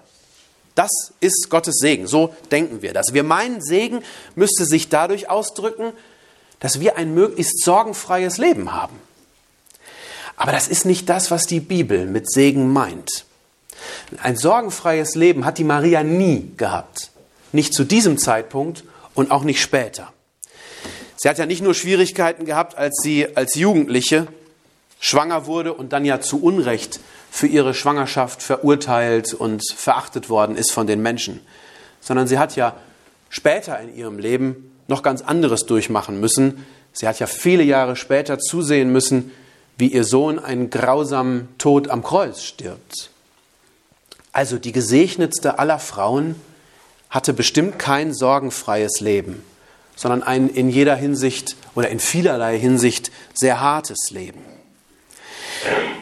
Das 0.79 1.11
ist 1.19 1.49
Gottes 1.49 1.79
Segen. 1.79 2.07
So 2.07 2.33
denken 2.51 2.81
wir 2.81 2.93
das. 2.93 3.13
Wir 3.13 3.23
meinen, 3.23 3.61
Segen 3.61 4.01
müsste 4.35 4.63
sich 4.63 4.87
dadurch 4.87 5.29
ausdrücken, 5.29 5.91
dass 6.61 6.79
wir 6.79 6.95
ein 6.95 7.13
möglichst 7.13 7.65
sorgenfreies 7.65 8.37
Leben 8.37 8.71
haben. 8.71 8.97
Aber 10.37 10.53
das 10.53 10.69
ist 10.69 10.85
nicht 10.85 11.09
das, 11.09 11.31
was 11.31 11.47
die 11.47 11.59
Bibel 11.59 12.05
mit 12.05 12.31
Segen 12.31 12.71
meint. 12.71 13.25
Ein 14.23 14.37
sorgenfreies 14.37 15.15
Leben 15.15 15.43
hat 15.43 15.57
die 15.57 15.65
Maria 15.65 16.01
nie 16.01 16.49
gehabt. 16.55 17.11
Nicht 17.51 17.73
zu 17.73 17.83
diesem 17.83 18.17
Zeitpunkt 18.17 18.85
und 19.15 19.31
auch 19.31 19.43
nicht 19.43 19.61
später. 19.61 20.13
Sie 21.17 21.27
hat 21.27 21.39
ja 21.39 21.45
nicht 21.45 21.61
nur 21.61 21.73
Schwierigkeiten 21.73 22.45
gehabt, 22.45 22.77
als 22.77 23.01
sie 23.03 23.35
als 23.35 23.55
Jugendliche 23.55 24.27
schwanger 25.01 25.45
wurde 25.45 25.73
und 25.73 25.91
dann 25.91 26.05
ja 26.05 26.21
zu 26.21 26.41
Unrecht 26.41 27.01
für 27.31 27.47
ihre 27.47 27.73
Schwangerschaft 27.73 28.41
verurteilt 28.41 29.33
und 29.33 29.63
verachtet 29.75 30.29
worden 30.29 30.55
ist 30.55 30.71
von 30.71 30.87
den 30.87 31.01
Menschen, 31.01 31.39
sondern 32.01 32.27
sie 32.27 32.39
hat 32.39 32.55
ja 32.55 32.75
später 33.29 33.79
in 33.79 33.95
ihrem 33.95 34.19
Leben 34.19 34.71
noch 34.87 35.03
ganz 35.03 35.21
anderes 35.21 35.65
durchmachen 35.65 36.19
müssen. 36.19 36.65
Sie 36.93 37.07
hat 37.07 37.19
ja 37.19 37.27
viele 37.27 37.63
Jahre 37.63 37.95
später 37.95 38.39
zusehen 38.39 38.91
müssen, 38.91 39.31
wie 39.77 39.87
ihr 39.87 40.03
Sohn 40.03 40.39
einen 40.39 40.69
grausamen 40.69 41.47
Tod 41.57 41.89
am 41.89 42.03
Kreuz 42.03 42.41
stirbt. 42.41 43.11
Also 44.31 44.57
die 44.57 44.71
gesegnetste 44.71 45.59
aller 45.59 45.79
Frauen 45.79 46.35
hatte 47.09 47.33
bestimmt 47.33 47.79
kein 47.79 48.13
sorgenfreies 48.13 48.99
Leben, 48.99 49.43
sondern 49.95 50.21
ein 50.21 50.49
in 50.49 50.69
jeder 50.69 50.95
Hinsicht 50.95 51.55
oder 51.75 51.89
in 51.89 51.99
vielerlei 51.99 52.59
Hinsicht 52.59 53.11
sehr 53.33 53.61
hartes 53.61 54.11
Leben. 54.11 54.41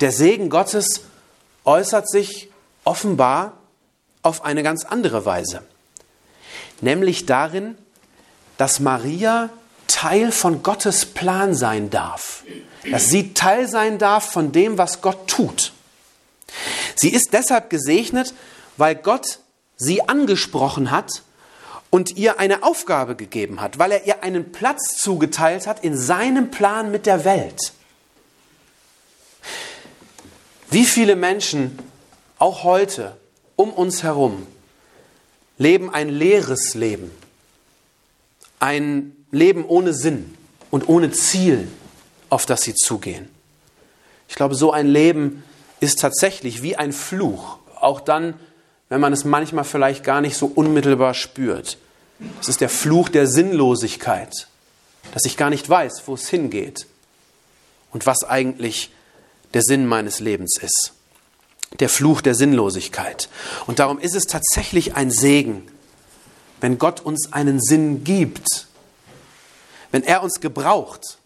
Der 0.02 0.12
Segen 0.12 0.50
Gottes 0.50 1.02
äußert 1.68 2.10
sich 2.10 2.50
offenbar 2.86 3.54
auf 4.24 4.44
eine 4.44 4.64
ganz 4.64 4.86
andere 4.86 5.26
Weise, 5.26 5.62
nämlich 6.82 7.26
darin, 7.26 7.78
dass 8.58 8.80
Maria 8.80 9.50
Teil 9.88 10.32
von 10.32 10.64
Gottes 10.64 11.06
Plan 11.06 11.54
sein 11.54 11.90
darf, 11.90 12.44
dass 12.90 13.10
sie 13.10 13.34
Teil 13.34 13.68
sein 13.68 14.00
darf 14.00 14.32
von 14.32 14.52
dem, 14.52 14.78
was 14.78 15.02
Gott 15.02 15.28
tut. 15.28 15.74
Sie 16.96 17.10
ist 17.10 17.34
deshalb 17.34 17.70
gesegnet, 17.70 18.34
weil 18.78 18.96
Gott 18.96 19.40
sie 19.76 20.08
angesprochen 20.08 20.92
hat 20.92 21.24
und 21.90 22.18
ihr 22.18 22.40
eine 22.40 22.64
Aufgabe 22.64 23.16
gegeben 23.16 23.62
hat, 23.62 23.80
weil 23.80 23.92
er 23.92 24.06
ihr 24.06 24.24
einen 24.24 24.52
Platz 24.52 24.98
zugeteilt 24.98 25.68
hat 25.68 25.84
in 25.84 25.98
seinem 25.98 26.52
Plan 26.52 26.92
mit 26.92 27.06
der 27.06 27.26
Welt. 27.26 27.74
Wie 30.70 30.86
viele 30.86 31.16
Menschen, 31.16 31.78
auch 32.40 32.64
heute, 32.64 33.16
um 33.56 33.72
uns 33.72 34.04
herum, 34.04 34.46
leben 35.58 35.94
ein 35.94 36.10
leeres 36.10 36.76
Leben, 36.76 37.12
ein 38.60 39.16
Leben 39.32 39.66
ohne 39.66 39.94
Sinn 39.94 40.36
und 40.70 40.90
ohne 40.90 41.12
Ziel, 41.12 41.68
auf 42.30 42.46
das 42.46 42.62
sie 42.62 42.76
zugehen. 42.76 43.30
Ich 44.28 44.36
glaube, 44.36 44.56
so 44.56 44.72
ein 44.72 44.88
Leben 44.88 45.44
ist 45.80 46.00
tatsächlich 46.02 46.62
wie 46.64 46.76
ein 46.76 46.92
Fluch, 46.92 47.60
auch 47.80 48.02
dann, 48.02 48.34
wenn 48.90 49.00
man 49.00 49.14
es 49.14 49.24
manchmal 49.24 49.64
vielleicht 49.64 50.04
gar 50.04 50.22
nicht 50.22 50.38
so 50.38 50.48
unmittelbar 50.48 51.14
spürt. 51.14 51.78
Es 52.42 52.50
ist 52.50 52.62
der 52.62 52.70
Fluch 52.70 53.10
der 53.10 53.28
Sinnlosigkeit, 53.28 54.48
dass 55.14 55.26
ich 55.26 55.38
gar 55.38 55.50
nicht 55.50 55.70
weiß, 55.70 56.04
wo 56.08 56.16
es 56.16 56.28
hingeht 56.30 56.88
und 57.92 58.06
was 58.06 58.24
eigentlich 58.24 58.92
der 59.58 59.64
Sinn 59.64 59.88
meines 59.88 60.20
Lebens 60.20 60.60
ist. 60.62 60.94
Der 61.80 61.90
Fluch 61.90 62.22
der 62.22 62.36
Sinnlosigkeit. 62.36 63.28
Und 63.66 63.80
darum 63.80 63.98
ist 63.98 64.14
es 64.14 64.28
tatsächlich 64.28 64.94
ein 64.94 65.10
Segen, 65.10 65.68
wenn 66.62 66.78
Gott 66.78 67.00
uns 67.00 67.34
einen 67.34 67.60
Sinn 67.60 68.04
gibt, 68.04 68.68
wenn 69.92 70.04
er 70.04 70.22
uns 70.22 70.42
gebraucht, 70.42 71.18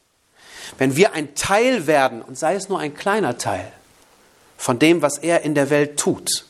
wenn 0.78 0.96
wir 0.96 1.12
ein 1.12 1.36
Teil 1.36 1.88
werden, 1.88 2.22
und 2.22 2.40
sei 2.40 2.56
es 2.56 2.70
nur 2.70 2.80
ein 2.80 2.94
kleiner 2.94 3.38
Teil, 3.38 3.70
von 4.58 4.80
dem, 4.80 5.02
was 5.02 5.18
er 5.18 5.42
in 5.42 5.54
der 5.54 5.70
Welt 5.70 6.00
tut. 6.00 6.46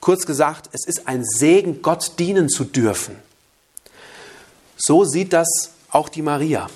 Kurz 0.00 0.24
gesagt, 0.24 0.70
es 0.72 0.86
ist 0.86 1.06
ein 1.06 1.22
Segen, 1.22 1.82
Gott 1.82 2.18
dienen 2.18 2.48
zu 2.48 2.64
dürfen. 2.64 3.18
So 4.78 5.04
sieht 5.04 5.34
das 5.34 5.72
auch 5.90 6.08
die 6.08 6.22
Maria. 6.22 6.70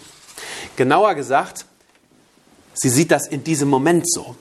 Genauer 0.77 1.15
gesagt, 1.15 1.65
sie 2.77 2.89
sieht 2.89 3.11
das 3.11 3.27
in 3.27 3.43
diesem 3.43 3.69
Moment 3.69 4.11
so. 4.11 4.37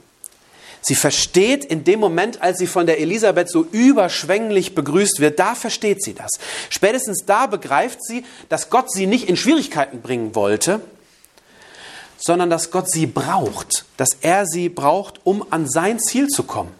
Sie 0.87 0.93
versteht 0.93 1.65
in 1.65 1.83
dem 1.83 1.99
Moment, 1.99 2.43
als 2.43 2.59
sie 2.59 2.67
von 2.67 2.85
der 2.85 2.99
Elisabeth 2.99 3.49
so 3.49 3.65
überschwänglich 3.71 4.75
begrüßt 4.75 5.19
wird, 5.19 5.39
da 5.39 5.55
versteht 5.55 6.03
sie 6.03 6.13
das. 6.13 6.33
Spätestens 6.69 7.25
da 7.25 7.47
begreift 7.47 8.05
sie, 8.05 8.23
dass 8.49 8.69
Gott 8.69 8.91
sie 8.91 9.07
nicht 9.07 9.27
in 9.27 9.35
Schwierigkeiten 9.35 10.01
bringen 10.01 10.35
wollte, 10.35 10.81
sondern 12.19 12.51
dass 12.51 12.69
Gott 12.69 12.91
sie 12.91 13.07
braucht, 13.07 13.85
dass 13.97 14.09
er 14.21 14.45
sie 14.45 14.69
braucht, 14.69 15.21
um 15.23 15.51
an 15.51 15.67
sein 15.67 15.99
Ziel 15.99 16.27
zu 16.27 16.43
kommen, 16.43 16.71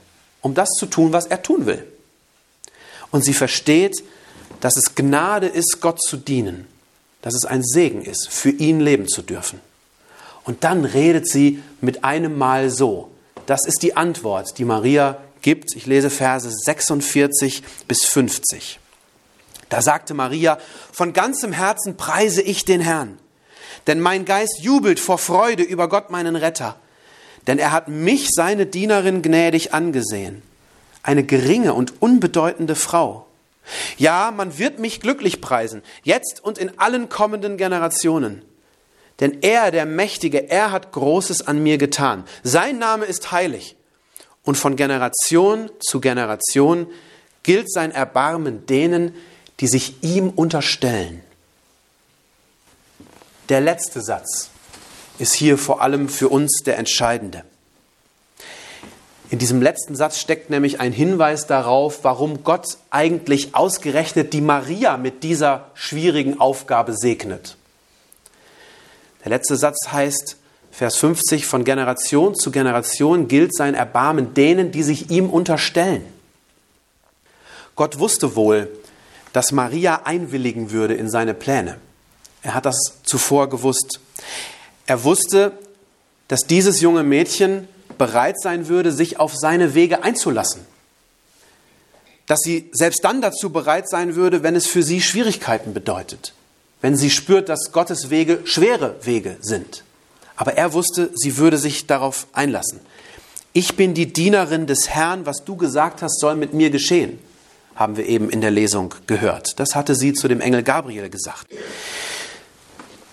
um 0.41 0.53
das 0.53 0.69
zu 0.77 0.85
tun, 0.85 1.11
was 1.11 1.25
er 1.25 1.41
tun 1.41 1.65
will. 1.65 1.83
Und 3.09 3.23
sie 3.23 3.33
versteht, 3.33 4.03
dass 4.61 4.77
es 4.77 4.93
Gnade 4.93 5.47
ist, 5.47 5.79
Gott 5.81 5.99
zu 5.99 6.17
dienen, 6.17 6.67
dass 7.23 7.33
es 7.33 7.45
ein 7.45 7.63
Segen 7.63 8.03
ist, 8.03 8.27
für 8.29 8.51
ihn 8.51 8.79
leben 8.79 9.07
zu 9.07 9.23
dürfen. 9.23 9.59
Und 10.45 10.63
dann 10.63 10.85
redet 10.85 11.27
sie 11.27 11.61
mit 11.81 12.03
einem 12.03 12.37
Mal 12.37 12.69
so, 12.69 13.11
das 13.45 13.65
ist 13.65 13.83
die 13.83 13.97
Antwort, 13.97 14.57
die 14.57 14.65
Maria 14.65 15.17
gibt. 15.41 15.75
Ich 15.75 15.85
lese 15.85 16.09
Verse 16.09 16.49
46 16.49 17.63
bis 17.87 18.05
50. 18.05 18.79
Da 19.69 19.81
sagte 19.81 20.13
Maria, 20.13 20.57
von 20.91 21.13
ganzem 21.13 21.51
Herzen 21.51 21.97
preise 21.97 22.41
ich 22.41 22.65
den 22.65 22.81
Herrn, 22.81 23.17
denn 23.87 23.99
mein 23.99 24.25
Geist 24.25 24.59
jubelt 24.61 24.99
vor 24.99 25.17
Freude 25.17 25.63
über 25.63 25.89
Gott 25.89 26.09
meinen 26.09 26.35
Retter, 26.35 26.75
denn 27.47 27.59
er 27.59 27.71
hat 27.71 27.87
mich, 27.87 28.29
seine 28.31 28.65
Dienerin, 28.65 29.21
gnädig 29.21 29.73
angesehen. 29.73 30.41
eine 31.05 31.23
geringe 31.23 31.73
und 31.73 32.01
unbedeutende 32.01 32.75
Frau. 32.75 33.27
Ja, 33.97 34.31
man 34.35 34.57
wird 34.57 34.79
mich 34.79 34.99
glücklich 34.99 35.41
preisen, 35.41 35.81
jetzt 36.03 36.43
und 36.43 36.57
in 36.57 36.77
allen 36.79 37.09
kommenden 37.09 37.57
Generationen. 37.57 38.41
Denn 39.19 39.41
er, 39.41 39.71
der 39.71 39.85
Mächtige, 39.85 40.49
er 40.49 40.71
hat 40.71 40.91
Großes 40.91 41.47
an 41.47 41.63
mir 41.63 41.77
getan. 41.77 42.25
Sein 42.43 42.79
Name 42.79 43.05
ist 43.05 43.31
heilig. 43.31 43.75
Und 44.43 44.55
von 44.55 44.75
Generation 44.75 45.69
zu 45.79 46.01
Generation 46.01 46.87
gilt 47.43 47.71
sein 47.71 47.91
Erbarmen 47.91 48.65
denen, 48.65 49.15
die 49.59 49.67
sich 49.67 50.03
ihm 50.03 50.29
unterstellen. 50.29 51.21
Der 53.49 53.61
letzte 53.61 54.01
Satz 54.01 54.49
ist 55.17 55.33
hier 55.33 55.57
vor 55.57 55.81
allem 55.81 56.09
für 56.09 56.29
uns 56.29 56.63
der 56.65 56.77
entscheidende. 56.77 57.43
In 59.29 59.39
diesem 59.39 59.61
letzten 59.61 59.95
Satz 59.95 60.19
steckt 60.19 60.49
nämlich 60.49 60.79
ein 60.79 60.91
Hinweis 60.91 61.47
darauf, 61.47 62.03
warum 62.03 62.43
Gott 62.43 62.77
eigentlich 62.91 63.55
ausgerechnet 63.55 64.33
die 64.33 64.41
Maria 64.41 64.97
mit 64.97 65.23
dieser 65.23 65.71
schwierigen 65.73 66.39
Aufgabe 66.39 66.93
segnet. 66.95 67.57
Der 69.25 69.31
letzte 69.31 69.57
Satz 69.57 69.87
heißt, 69.91 70.37
Vers 70.71 70.97
50, 70.97 71.45
von 71.45 71.63
Generation 71.63 72.35
zu 72.35 72.51
Generation 72.51 73.27
gilt 73.27 73.55
sein 73.55 73.75
Erbarmen 73.75 74.33
denen, 74.33 74.71
die 74.71 74.83
sich 74.83 75.09
ihm 75.09 75.29
unterstellen. 75.29 76.05
Gott 77.75 77.97
wusste 77.97 78.35
wohl, 78.35 78.69
dass 79.33 79.51
Maria 79.51 80.01
einwilligen 80.03 80.71
würde 80.71 80.93
in 80.93 81.09
seine 81.09 81.33
Pläne. 81.33 81.77
Er 82.43 82.53
hat 82.53 82.65
das 82.65 82.77
zuvor 83.03 83.49
gewusst. 83.49 83.99
Er 84.85 85.03
wusste, 85.03 85.53
dass 86.27 86.41
dieses 86.41 86.81
junge 86.81 87.03
Mädchen 87.03 87.67
bereit 87.97 88.39
sein 88.39 88.67
würde, 88.67 88.91
sich 88.91 89.19
auf 89.19 89.35
seine 89.35 89.73
Wege 89.73 90.03
einzulassen. 90.03 90.61
Dass 92.27 92.39
sie 92.41 92.69
selbst 92.73 93.03
dann 93.03 93.21
dazu 93.21 93.49
bereit 93.49 93.89
sein 93.89 94.15
würde, 94.15 94.43
wenn 94.43 94.55
es 94.55 94.67
für 94.67 94.83
sie 94.83 95.01
Schwierigkeiten 95.01 95.73
bedeutet. 95.73 96.33
Wenn 96.81 96.95
sie 96.95 97.09
spürt, 97.09 97.49
dass 97.49 97.71
Gottes 97.71 98.09
Wege 98.09 98.41
schwere 98.45 98.95
Wege 99.01 99.37
sind. 99.41 99.83
Aber 100.35 100.53
er 100.53 100.73
wusste, 100.73 101.11
sie 101.15 101.37
würde 101.37 101.57
sich 101.57 101.87
darauf 101.87 102.27
einlassen. 102.33 102.79
Ich 103.53 103.77
bin 103.77 103.93
die 103.93 104.11
Dienerin 104.11 104.67
des 104.67 104.89
Herrn, 104.89 105.25
was 105.25 105.45
du 105.45 105.55
gesagt 105.55 106.01
hast, 106.01 106.19
soll 106.19 106.35
mit 106.35 106.53
mir 106.53 106.69
geschehen, 106.69 107.19
haben 107.75 107.95
wir 107.95 108.05
eben 108.05 108.29
in 108.29 108.41
der 108.41 108.51
Lesung 108.51 108.93
gehört. 109.07 109.59
Das 109.59 109.75
hatte 109.75 109.95
sie 109.95 110.13
zu 110.13 110.27
dem 110.27 110.41
Engel 110.41 110.61
Gabriel 110.61 111.09
gesagt. 111.09 111.47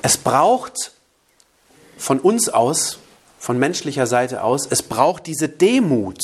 Es 0.02 0.16
braucht 0.16 0.92
von 1.97 2.19
uns 2.19 2.49
aus, 2.49 2.99
von 3.38 3.57
menschlicher 3.57 4.09
Seite 4.09 4.42
aus, 4.42 4.66
es 4.69 4.83
braucht 4.83 5.26
diese 5.26 5.49
Demut, 5.49 6.21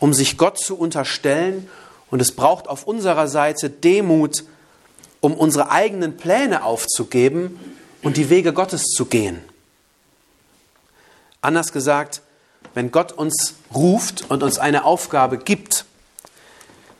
um 0.00 0.12
sich 0.12 0.36
Gott 0.36 0.58
zu 0.58 0.76
unterstellen 0.76 1.68
und 2.10 2.20
es 2.20 2.32
braucht 2.32 2.66
auf 2.66 2.84
unserer 2.84 3.28
Seite 3.28 3.70
Demut, 3.70 4.42
um 5.20 5.34
unsere 5.34 5.70
eigenen 5.70 6.16
Pläne 6.16 6.64
aufzugeben 6.64 7.58
und 8.02 8.16
die 8.16 8.30
Wege 8.30 8.52
Gottes 8.52 8.84
zu 8.84 9.06
gehen. 9.06 9.40
Anders 11.42 11.72
gesagt, 11.72 12.22
wenn 12.74 12.90
Gott 12.90 13.12
uns 13.12 13.54
ruft 13.74 14.30
und 14.30 14.42
uns 14.42 14.58
eine 14.58 14.84
Aufgabe 14.84 15.38
gibt, 15.38 15.84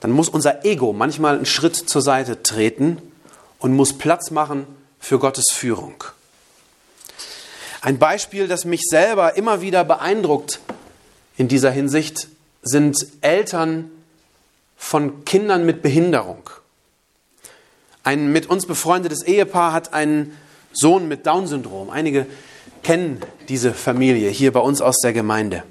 dann 0.00 0.10
muss 0.10 0.28
unser 0.28 0.64
Ego 0.64 0.92
manchmal 0.92 1.36
einen 1.36 1.46
Schritt 1.46 1.76
zur 1.76 2.02
Seite 2.02 2.42
treten 2.42 3.00
und 3.58 3.74
muss 3.74 3.96
Platz 3.98 4.30
machen 4.30 4.66
für 4.98 5.18
Gottes 5.18 5.50
Führung. 5.52 6.04
Ein 7.82 7.98
Beispiel, 7.98 8.48
das 8.48 8.64
mich 8.64 8.82
selber 8.88 9.36
immer 9.36 9.60
wieder 9.60 9.84
beeindruckt 9.84 10.60
in 11.36 11.48
dieser 11.48 11.70
Hinsicht, 11.70 12.28
sind 12.62 13.06
Eltern 13.22 13.90
von 14.76 15.24
Kindern 15.24 15.64
mit 15.64 15.82
Behinderung. 15.82 16.50
Ein 18.02 18.32
mit 18.32 18.48
uns 18.48 18.66
befreundetes 18.66 19.22
Ehepaar 19.22 19.72
hat 19.72 19.92
einen 19.92 20.36
Sohn 20.72 21.08
mit 21.08 21.26
Down-Syndrom. 21.26 21.90
Einige 21.90 22.26
kennen 22.82 23.20
diese 23.48 23.72
Familie 23.72 24.30
hier 24.30 24.52
bei 24.52 24.60
uns 24.60 24.80
aus 24.80 24.96
der 25.02 25.12
Gemeinde. 25.12 25.62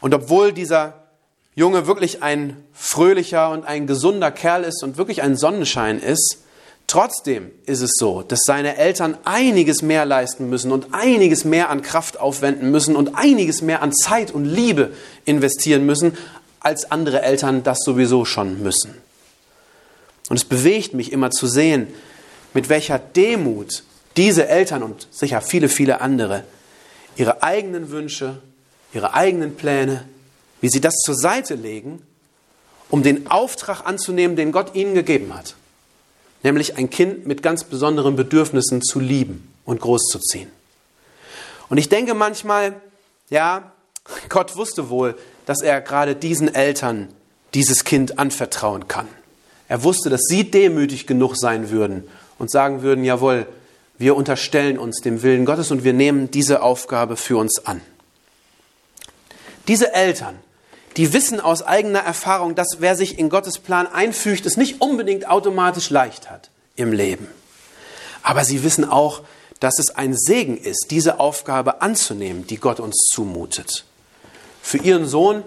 Und 0.00 0.14
obwohl 0.14 0.52
dieser 0.52 1.04
Junge 1.54 1.86
wirklich 1.86 2.22
ein 2.22 2.56
fröhlicher 2.72 3.50
und 3.50 3.64
ein 3.64 3.86
gesunder 3.86 4.30
Kerl 4.30 4.62
ist 4.62 4.82
und 4.84 4.96
wirklich 4.96 5.22
ein 5.22 5.36
Sonnenschein 5.36 5.98
ist, 5.98 6.38
Trotzdem 6.88 7.50
ist 7.66 7.82
es 7.82 7.90
so, 7.98 8.22
dass 8.22 8.40
seine 8.46 8.78
Eltern 8.78 9.18
einiges 9.24 9.82
mehr 9.82 10.06
leisten 10.06 10.48
müssen 10.48 10.72
und 10.72 10.86
einiges 10.92 11.44
mehr 11.44 11.68
an 11.68 11.82
Kraft 11.82 12.18
aufwenden 12.18 12.70
müssen 12.70 12.96
und 12.96 13.14
einiges 13.14 13.60
mehr 13.60 13.82
an 13.82 13.92
Zeit 13.92 14.30
und 14.30 14.46
Liebe 14.46 14.92
investieren 15.26 15.84
müssen, 15.84 16.16
als 16.60 16.90
andere 16.90 17.20
Eltern 17.20 17.62
das 17.62 17.80
sowieso 17.84 18.24
schon 18.24 18.62
müssen. 18.62 18.94
Und 20.28 20.36
es 20.36 20.44
bewegt 20.44 20.94
mich 20.94 21.12
immer 21.12 21.30
zu 21.30 21.46
sehen, 21.46 21.88
mit 22.54 22.68
welcher 22.68 22.98
Demut 22.98 23.82
diese 24.16 24.48
Eltern 24.48 24.82
und 24.82 25.06
sicher 25.10 25.40
viele, 25.40 25.68
viele 25.68 26.00
andere 26.00 26.44
ihre 27.16 27.42
eigenen 27.42 27.90
Wünsche, 27.90 28.40
ihre 28.92 29.14
eigenen 29.14 29.56
Pläne, 29.56 30.04
wie 30.60 30.68
sie 30.68 30.80
das 30.80 30.94
zur 31.04 31.14
Seite 31.14 31.54
legen, 31.54 32.02
um 32.90 33.02
den 33.02 33.28
Auftrag 33.28 33.86
anzunehmen, 33.86 34.36
den 34.36 34.52
Gott 34.52 34.74
ihnen 34.74 34.94
gegeben 34.94 35.34
hat 35.34 35.54
nämlich 36.42 36.76
ein 36.76 36.90
Kind 36.90 37.26
mit 37.26 37.42
ganz 37.42 37.64
besonderen 37.64 38.16
Bedürfnissen 38.16 38.82
zu 38.82 39.00
lieben 39.00 39.52
und 39.64 39.80
großzuziehen. 39.80 40.50
Und 41.68 41.78
ich 41.78 41.88
denke 41.88 42.14
manchmal, 42.14 42.80
ja, 43.28 43.72
Gott 44.28 44.56
wusste 44.56 44.88
wohl, 44.88 45.18
dass 45.46 45.60
er 45.60 45.80
gerade 45.80 46.14
diesen 46.14 46.54
Eltern 46.54 47.08
dieses 47.54 47.84
Kind 47.84 48.18
anvertrauen 48.18 48.88
kann. 48.88 49.08
Er 49.68 49.84
wusste, 49.84 50.10
dass 50.10 50.22
sie 50.28 50.50
demütig 50.50 51.06
genug 51.06 51.36
sein 51.36 51.70
würden 51.70 52.04
und 52.38 52.50
sagen 52.50 52.82
würden, 52.82 53.04
jawohl, 53.04 53.46
wir 53.98 54.16
unterstellen 54.16 54.78
uns 54.78 55.00
dem 55.00 55.22
Willen 55.22 55.44
Gottes 55.44 55.70
und 55.70 55.84
wir 55.84 55.92
nehmen 55.92 56.30
diese 56.30 56.62
Aufgabe 56.62 57.16
für 57.16 57.36
uns 57.36 57.66
an. 57.66 57.80
Diese 59.66 59.92
Eltern 59.92 60.38
die 60.98 61.12
wissen 61.12 61.40
aus 61.40 61.62
eigener 61.62 62.00
Erfahrung, 62.00 62.56
dass 62.56 62.78
wer 62.80 62.96
sich 62.96 63.20
in 63.20 63.28
Gottes 63.30 63.60
Plan 63.60 63.86
einfügt, 63.86 64.46
es 64.46 64.56
nicht 64.56 64.80
unbedingt 64.80 65.28
automatisch 65.28 65.90
leicht 65.90 66.28
hat 66.28 66.50
im 66.74 66.92
Leben. 66.92 67.28
Aber 68.24 68.44
sie 68.44 68.64
wissen 68.64 68.84
auch, 68.84 69.22
dass 69.60 69.78
es 69.78 69.90
ein 69.90 70.16
Segen 70.16 70.58
ist, 70.58 70.88
diese 70.90 71.20
Aufgabe 71.20 71.82
anzunehmen, 71.82 72.48
die 72.48 72.56
Gott 72.56 72.80
uns 72.80 73.06
zumutet. 73.12 73.84
Für 74.60 74.78
ihren 74.78 75.06
Sohn 75.06 75.44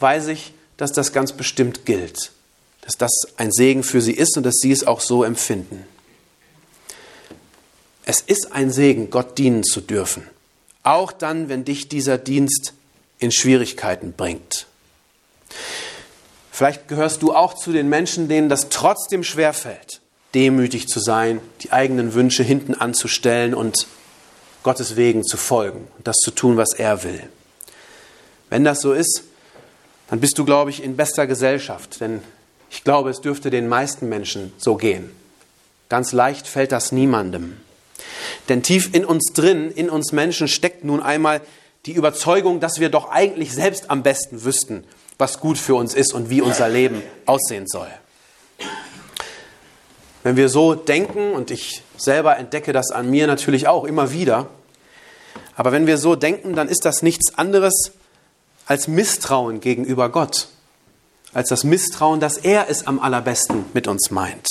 weiß 0.00 0.28
ich, 0.28 0.54
dass 0.78 0.92
das 0.92 1.12
ganz 1.12 1.32
bestimmt 1.32 1.84
gilt, 1.84 2.32
dass 2.84 2.96
das 2.98 3.12
ein 3.38 3.50
Segen 3.50 3.82
für 3.82 4.00
sie 4.00 4.12
ist 4.12 4.36
und 4.36 4.44
dass 4.44 4.56
sie 4.60 4.70
es 4.70 4.86
auch 4.86 5.00
so 5.00 5.24
empfinden. 5.24 5.84
Es 8.04 8.20
ist 8.20 8.52
ein 8.52 8.70
Segen, 8.70 9.08
Gott 9.08 9.38
dienen 9.38 9.64
zu 9.64 9.80
dürfen, 9.80 10.28
auch 10.82 11.10
dann, 11.10 11.48
wenn 11.48 11.64
dich 11.64 11.88
dieser 11.88 12.18
Dienst 12.18 12.74
in 13.18 13.32
Schwierigkeiten 13.32 14.12
bringt. 14.12 14.66
Vielleicht 16.52 16.86
gehörst 16.88 17.22
du 17.22 17.34
auch 17.34 17.54
zu 17.54 17.72
den 17.72 17.88
Menschen, 17.88 18.28
denen 18.28 18.50
das 18.50 18.68
trotzdem 18.68 19.24
schwerfällt, 19.24 20.02
demütig 20.34 20.86
zu 20.86 21.00
sein, 21.00 21.40
die 21.62 21.72
eigenen 21.72 22.12
Wünsche 22.12 22.42
hinten 22.42 22.74
anzustellen 22.74 23.54
und 23.54 23.86
Gottes 24.62 24.96
Wegen 24.96 25.24
zu 25.24 25.36
folgen 25.36 25.88
und 25.96 26.06
das 26.06 26.16
zu 26.16 26.30
tun, 26.30 26.56
was 26.58 26.74
er 26.74 27.02
will. 27.02 27.22
Wenn 28.50 28.62
das 28.62 28.82
so 28.82 28.92
ist, 28.92 29.22
dann 30.08 30.20
bist 30.20 30.38
du, 30.38 30.44
glaube 30.44 30.70
ich, 30.70 30.82
in 30.82 30.96
bester 30.96 31.26
Gesellschaft, 31.26 32.00
denn 32.00 32.22
ich 32.74 32.82
glaube, 32.82 33.10
es 33.10 33.20
dürfte 33.20 33.50
den 33.50 33.68
meisten 33.68 34.08
Menschen 34.08 34.52
so 34.58 34.74
gehen. 34.74 35.08
Ganz 35.88 36.10
leicht 36.10 36.48
fällt 36.48 36.72
das 36.72 36.90
niemandem. 36.90 37.56
Denn 38.48 38.64
tief 38.64 38.92
in 38.92 39.04
uns 39.04 39.32
drin, 39.32 39.70
in 39.70 39.88
uns 39.88 40.10
Menschen 40.10 40.48
steckt 40.48 40.82
nun 40.82 41.00
einmal 41.00 41.40
die 41.86 41.92
Überzeugung, 41.92 42.58
dass 42.58 42.80
wir 42.80 42.88
doch 42.88 43.12
eigentlich 43.12 43.52
selbst 43.52 43.90
am 43.90 44.02
besten 44.02 44.42
wüssten, 44.42 44.82
was 45.18 45.38
gut 45.38 45.56
für 45.56 45.76
uns 45.76 45.94
ist 45.94 46.12
und 46.12 46.30
wie 46.30 46.40
unser 46.40 46.68
Leben 46.68 47.00
aussehen 47.26 47.68
soll. 47.68 47.86
Wenn 50.24 50.34
wir 50.34 50.48
so 50.48 50.74
denken, 50.74 51.30
und 51.32 51.52
ich 51.52 51.84
selber 51.96 52.38
entdecke 52.38 52.72
das 52.72 52.90
an 52.90 53.08
mir 53.08 53.28
natürlich 53.28 53.68
auch 53.68 53.84
immer 53.84 54.10
wieder, 54.10 54.48
aber 55.54 55.70
wenn 55.70 55.86
wir 55.86 55.96
so 55.96 56.16
denken, 56.16 56.56
dann 56.56 56.68
ist 56.68 56.84
das 56.84 57.02
nichts 57.02 57.38
anderes 57.38 57.92
als 58.66 58.88
Misstrauen 58.88 59.60
gegenüber 59.60 60.08
Gott, 60.08 60.48
als 61.34 61.48
das 61.48 61.64
Misstrauen, 61.64 62.20
dass 62.20 62.38
er 62.38 62.70
es 62.70 62.86
am 62.86 62.98
allerbesten 63.00 63.64
mit 63.74 63.88
uns 63.88 64.10
meint. 64.10 64.46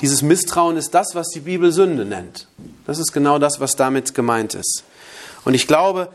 Dieses 0.00 0.22
Misstrauen 0.22 0.76
ist 0.76 0.90
das, 0.90 1.14
was 1.14 1.28
die 1.28 1.40
Bibel 1.40 1.72
Sünde 1.72 2.04
nennt. 2.04 2.48
Das 2.86 2.98
ist 2.98 3.12
genau 3.12 3.38
das, 3.38 3.60
was 3.60 3.76
damit 3.76 4.14
gemeint 4.14 4.54
ist. 4.54 4.84
Und 5.44 5.54
ich 5.54 5.66
glaube, 5.66 6.08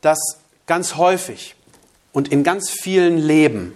dass 0.00 0.18
ganz 0.66 0.96
häufig 0.96 1.54
und 2.12 2.28
in 2.28 2.44
ganz 2.44 2.70
vielen 2.70 3.18
Leben, 3.18 3.72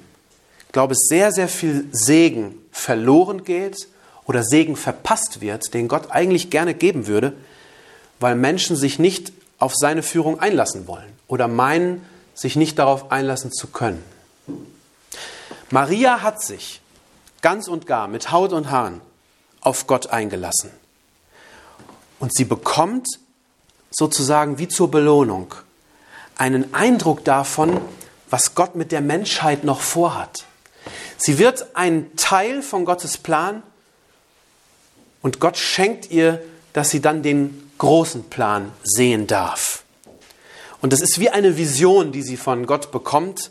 glaube 0.73 0.95
ich, 0.95 0.99
sehr, 0.99 1.33
sehr 1.33 1.49
viel 1.49 1.87
Segen 1.93 2.59
verloren 2.73 3.45
geht 3.45 3.89
oder 4.27 4.43
Segen 4.43 4.77
verpasst 4.77 5.41
wird, 5.41 5.73
den 5.73 5.89
Gott 5.89 6.11
eigentlich 6.11 6.51
gerne 6.51 6.75
geben 6.75 7.07
würde, 7.07 7.33
weil 8.21 8.35
Menschen 8.35 8.77
sich 8.77 8.99
nicht 8.99 9.33
auf 9.59 9.75
seine 9.75 10.03
Führung 10.03 10.41
einlassen 10.41 10.87
wollen 10.87 11.09
oder 11.29 11.49
meinen, 11.49 12.03
sich 12.35 12.57
nicht 12.57 12.79
darauf 12.79 13.11
einlassen 13.11 13.51
zu 13.51 13.69
können. 13.69 14.03
Maria 15.71 16.23
hat 16.23 16.43
sich 16.43 16.81
ganz 17.43 17.69
und 17.69 17.87
gar 17.87 18.09
mit 18.09 18.31
Haut 18.31 18.53
und 18.53 18.71
Haaren 18.71 19.01
auf 19.61 19.87
Gott 19.87 20.09
eingelassen. 20.09 20.71
Und 22.19 22.35
sie 22.35 22.45
bekommt 22.45 23.07
sozusagen 23.91 24.59
wie 24.59 24.69
zur 24.69 24.91
Belohnung 24.91 25.55
einen 26.37 26.73
Eindruck 26.75 27.25
davon, 27.25 27.81
was 28.31 28.55
Gott 28.55 28.75
mit 28.77 28.93
der 28.93 29.01
Menschheit 29.01 29.65
noch 29.65 29.81
vorhat. 29.81 30.45
Sie 31.17 31.39
wird 31.39 31.75
ein 31.75 32.15
Teil 32.17 32.63
von 32.63 32.85
Gottes 32.85 33.19
Plan 33.19 33.63
und 35.23 35.41
Gott 35.41 35.57
schenkt 35.57 36.11
ihr, 36.11 36.43
dass 36.73 36.91
sie 36.91 37.01
dann 37.01 37.23
den 37.23 37.71
großen 37.79 38.25
Plan 38.25 38.73
sehen 38.83 39.27
darf. 39.27 39.83
Und 40.81 40.93
das 40.93 41.01
ist 41.01 41.19
wie 41.19 41.31
eine 41.31 41.57
Vision, 41.57 42.13
die 42.13 42.23
sie 42.23 42.37
von 42.37 42.67
Gott 42.67 42.93
bekommt 42.93 43.51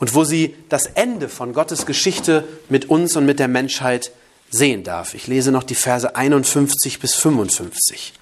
und 0.00 0.14
wo 0.14 0.24
sie 0.24 0.56
das 0.68 0.86
Ende 0.86 1.28
von 1.28 1.52
Gottes 1.52 1.86
Geschichte 1.86 2.48
mit 2.68 2.90
uns 2.90 3.14
und 3.16 3.26
mit 3.26 3.38
der 3.38 3.48
Menschheit 3.48 4.10
sehen 4.50 4.82
darf. 4.82 5.14
Ich 5.14 5.28
lese 5.28 5.52
noch 5.52 5.62
die 5.62 5.74
Verse 5.76 6.16
51 6.16 6.98
bis 6.98 7.14
55. 7.14 8.14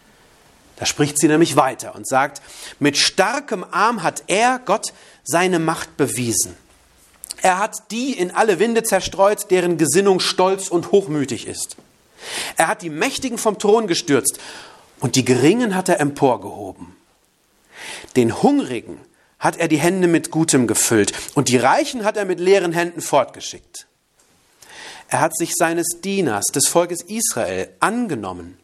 Da 0.76 0.86
spricht 0.86 1.18
sie 1.18 1.28
nämlich 1.28 1.56
weiter 1.56 1.94
und 1.94 2.06
sagt, 2.06 2.42
mit 2.78 2.96
starkem 2.96 3.64
Arm 3.70 4.02
hat 4.02 4.24
er, 4.26 4.60
Gott, 4.64 4.92
seine 5.24 5.58
Macht 5.58 5.96
bewiesen. 5.96 6.54
Er 7.40 7.58
hat 7.58 7.90
die 7.90 8.12
in 8.12 8.32
alle 8.32 8.58
Winde 8.58 8.82
zerstreut, 8.82 9.50
deren 9.50 9.78
Gesinnung 9.78 10.20
stolz 10.20 10.68
und 10.68 10.90
hochmütig 10.90 11.46
ist. 11.46 11.76
Er 12.56 12.66
hat 12.66 12.82
die 12.82 12.90
Mächtigen 12.90 13.38
vom 13.38 13.58
Thron 13.58 13.86
gestürzt 13.86 14.40
und 14.98 15.14
die 15.14 15.24
Geringen 15.24 15.76
hat 15.76 15.88
er 15.88 16.00
emporgehoben. 16.00 16.88
Den 18.16 18.42
Hungrigen 18.42 18.98
hat 19.38 19.56
er 19.56 19.68
die 19.68 19.78
Hände 19.78 20.08
mit 20.08 20.30
Gutem 20.30 20.66
gefüllt 20.66 21.12
und 21.34 21.48
die 21.48 21.56
Reichen 21.56 22.04
hat 22.04 22.16
er 22.16 22.24
mit 22.24 22.40
leeren 22.40 22.72
Händen 22.72 23.00
fortgeschickt. 23.00 23.86
Er 25.08 25.20
hat 25.20 25.36
sich 25.36 25.52
seines 25.54 25.86
Dieners, 26.02 26.46
des 26.46 26.68
Volkes 26.68 27.02
Israel, 27.02 27.70
angenommen, 27.80 28.58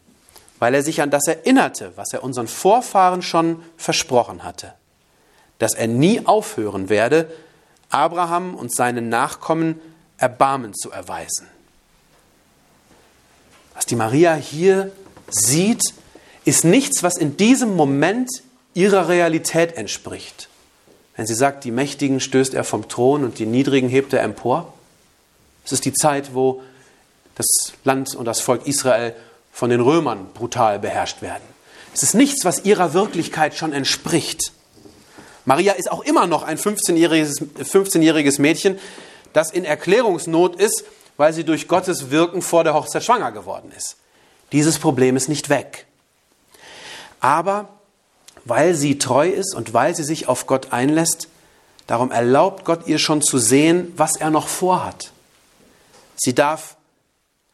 weil 0.59 0.75
er 0.75 0.83
sich 0.83 1.01
an 1.01 1.11
das 1.11 1.27
erinnerte, 1.27 1.93
was 1.97 2.13
er 2.13 2.23
unseren 2.23 2.49
Vorfahren 2.49 3.23
schon 3.23 3.63
versprochen 3.77 4.45
hatte, 4.45 4.75
dass 5.59 5.75
er 5.75 5.87
nie 5.87 6.27
aufhören 6.27 6.89
werde, 6.89 7.31
Abraham 7.89 8.55
und 8.55 8.75
seinen 8.75 9.09
Nachkommen 9.09 9.81
Erbarmen 10.19 10.75
zu 10.75 10.91
erweisen. 10.91 11.49
Was 13.75 13.87
die 13.87 13.97
Maria 13.97 14.35
hier 14.35 14.93
sieht, 15.31 15.83
ist 16.45 16.65
nichts, 16.65 17.03
was 17.03 17.17
in 17.17 17.37
diesem 17.37 17.75
Moment 17.75 18.29
ihrer 18.75 19.09
Realität 19.09 19.77
entspricht. 19.77 20.49
Wenn 21.17 21.27
sie 21.27 21.35
sagt, 21.35 21.65
die 21.65 21.71
Mächtigen 21.71 22.21
stößt 22.21 22.55
er 22.55 22.65
vom 22.65 22.89
Thron 22.89 23.25
und 23.25 23.39
die 23.39 23.47
Niedrigen 23.47 23.89
hebt 23.89 24.13
er 24.13 24.23
empor. 24.23 24.73
Es 25.65 25.73
ist 25.73 25.85
die 25.85 25.93
Zeit, 25.93 26.35
wo 26.35 26.63
das 27.37 27.73
Land 27.85 28.15
und 28.15 28.25
das 28.25 28.41
Volk 28.41 28.67
Israel 28.67 29.15
von 29.53 29.71
den 29.71 29.81
Römern 29.81 30.27
brutal 30.35 30.79
beherrscht 30.79 31.23
werden. 31.23 31.43
Es 31.95 32.03
ist 32.03 32.15
nichts, 32.15 32.45
was 32.45 32.65
ihrer 32.65 32.93
Wirklichkeit 32.93 33.55
schon 33.55 33.73
entspricht. 33.73 34.53
Maria 35.45 35.73
ist 35.75 35.91
auch 35.91 36.03
immer 36.03 36.27
noch 36.27 36.43
ein 36.43 36.59
15-jähriges 36.59 37.65
15 37.65 38.43
Mädchen, 38.43 38.79
das 39.33 39.53
in 39.53 39.65
Erklärungsnot 39.65 40.57
ist, 40.57 40.85
weil 41.17 41.33
sie 41.33 41.45
durch 41.45 41.69
Gottes 41.69 42.11
Wirken 42.11 42.43
vor 42.43 42.65
der 42.65 42.75
Hochzeit 42.75 43.05
schwanger 43.05 43.31
geworden 43.31 43.71
ist. 43.77 43.97
Dieses 44.53 44.79
Problem 44.79 45.17
ist 45.17 45.29
nicht 45.29 45.49
weg. 45.49 45.87
Aber 47.21 47.69
weil 48.45 48.75
sie 48.75 48.99
treu 48.99 49.29
ist 49.29 49.55
und 49.55 49.75
weil 49.75 49.95
sie 49.97 50.05
sich 50.05 50.29
auf 50.29 50.47
Gott 50.47 50.73
einlässt, 50.73 51.29
darum 51.87 52.11
erlaubt 52.11 52.65
Gott 52.65 52.87
ihr 52.87 52.99
schon 52.99 53.23
zu 53.23 53.39
sehen, 53.39 53.93
was 53.97 54.17
er 54.17 54.31
noch 54.31 54.49
vorhat. 54.49 55.13
Sie 56.17 56.35
darf 56.35 56.77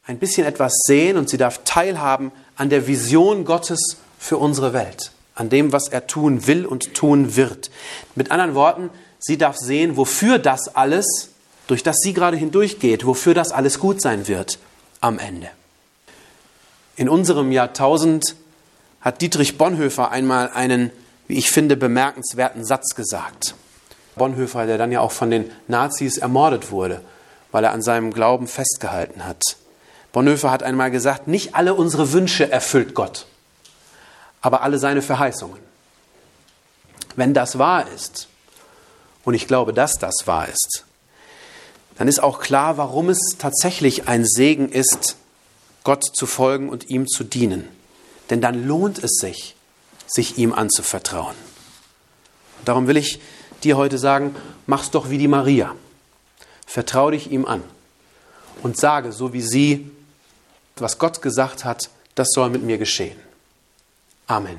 ein 0.04 0.18
bisschen 0.18 0.46
etwas 0.46 0.72
sehen 0.86 1.16
und 1.16 1.28
sie 1.28 1.36
darf 1.36 1.60
teilhaben 1.64 2.32
an 2.56 2.70
der 2.70 2.86
Vision 2.86 3.44
Gottes 3.44 3.96
für 4.18 4.36
unsere 4.36 4.72
Welt, 4.72 5.12
an 5.34 5.48
dem, 5.48 5.72
was 5.72 5.88
er 5.88 6.06
tun 6.06 6.46
will 6.46 6.66
und 6.66 6.94
tun 6.94 7.36
wird. 7.36 7.70
Mit 8.14 8.30
anderen 8.30 8.54
Worten, 8.54 8.90
sie 9.18 9.38
darf 9.38 9.56
sehen, 9.56 9.96
wofür 9.96 10.38
das 10.38 10.74
alles, 10.74 11.30
durch 11.68 11.82
das 11.82 11.96
sie 12.02 12.12
gerade 12.12 12.36
hindurchgeht, 12.36 13.06
wofür 13.06 13.34
das 13.34 13.52
alles 13.52 13.78
gut 13.78 14.02
sein 14.02 14.26
wird 14.26 14.58
am 15.00 15.18
Ende. 15.18 15.48
In 16.96 17.08
unserem 17.08 17.52
Jahrtausend 17.52 18.34
hat 19.00 19.22
Dietrich 19.22 19.58
Bonhoeffer 19.58 20.10
einmal 20.10 20.50
einen, 20.50 20.90
wie 21.26 21.38
ich 21.38 21.50
finde, 21.50 21.76
bemerkenswerten 21.76 22.64
Satz 22.64 22.94
gesagt. 22.94 23.54
Bonhoeffer, 24.16 24.66
der 24.66 24.78
dann 24.78 24.92
ja 24.92 25.00
auch 25.00 25.12
von 25.12 25.30
den 25.30 25.50
Nazis 25.68 26.18
ermordet 26.18 26.70
wurde, 26.70 27.00
weil 27.52 27.64
er 27.64 27.72
an 27.72 27.82
seinem 27.82 28.12
Glauben 28.12 28.46
festgehalten 28.46 29.26
hat. 29.26 29.42
Bonhoeffer 30.12 30.50
hat 30.50 30.62
einmal 30.62 30.90
gesagt, 30.90 31.28
nicht 31.28 31.54
alle 31.54 31.74
unsere 31.74 32.12
Wünsche 32.12 32.50
erfüllt 32.50 32.94
Gott, 32.94 33.26
aber 34.40 34.62
alle 34.62 34.78
seine 34.78 35.02
Verheißungen. 35.02 35.58
Wenn 37.16 37.34
das 37.34 37.58
wahr 37.58 37.86
ist, 37.94 38.28
und 39.24 39.34
ich 39.34 39.46
glaube, 39.46 39.72
dass 39.72 39.98
das 39.98 40.26
wahr 40.26 40.48
ist, 40.48 40.84
dann 41.98 42.08
ist 42.08 42.22
auch 42.22 42.40
klar, 42.40 42.76
warum 42.78 43.10
es 43.10 43.36
tatsächlich 43.38 44.08
ein 44.08 44.24
Segen 44.24 44.70
ist, 44.70 45.16
Gott 45.84 46.04
zu 46.04 46.26
folgen 46.26 46.68
und 46.68 46.88
ihm 46.88 47.06
zu 47.06 47.24
dienen. 47.24 47.68
Denn 48.30 48.40
dann 48.40 48.66
lohnt 48.66 49.02
es 49.02 49.18
sich, 49.20 49.56
sich 50.06 50.38
ihm 50.38 50.52
anzuvertrauen. 50.52 51.34
Darum 52.64 52.86
will 52.86 52.96
ich 52.96 53.20
dir 53.64 53.76
heute 53.76 53.98
sagen, 53.98 54.34
mach's 54.66 54.90
doch 54.90 55.10
wie 55.10 55.18
die 55.18 55.28
Maria. 55.28 55.74
Vertrau 56.66 57.10
dich 57.10 57.30
ihm 57.30 57.44
an 57.44 57.62
und 58.62 58.76
sage, 58.76 59.12
so 59.12 59.32
wie 59.32 59.42
sie, 59.42 59.90
was 60.76 60.98
Gott 60.98 61.20
gesagt 61.20 61.64
hat, 61.64 61.90
das 62.14 62.28
soll 62.32 62.50
mit 62.50 62.62
mir 62.62 62.78
geschehen. 62.78 63.18
Amen. 64.26 64.58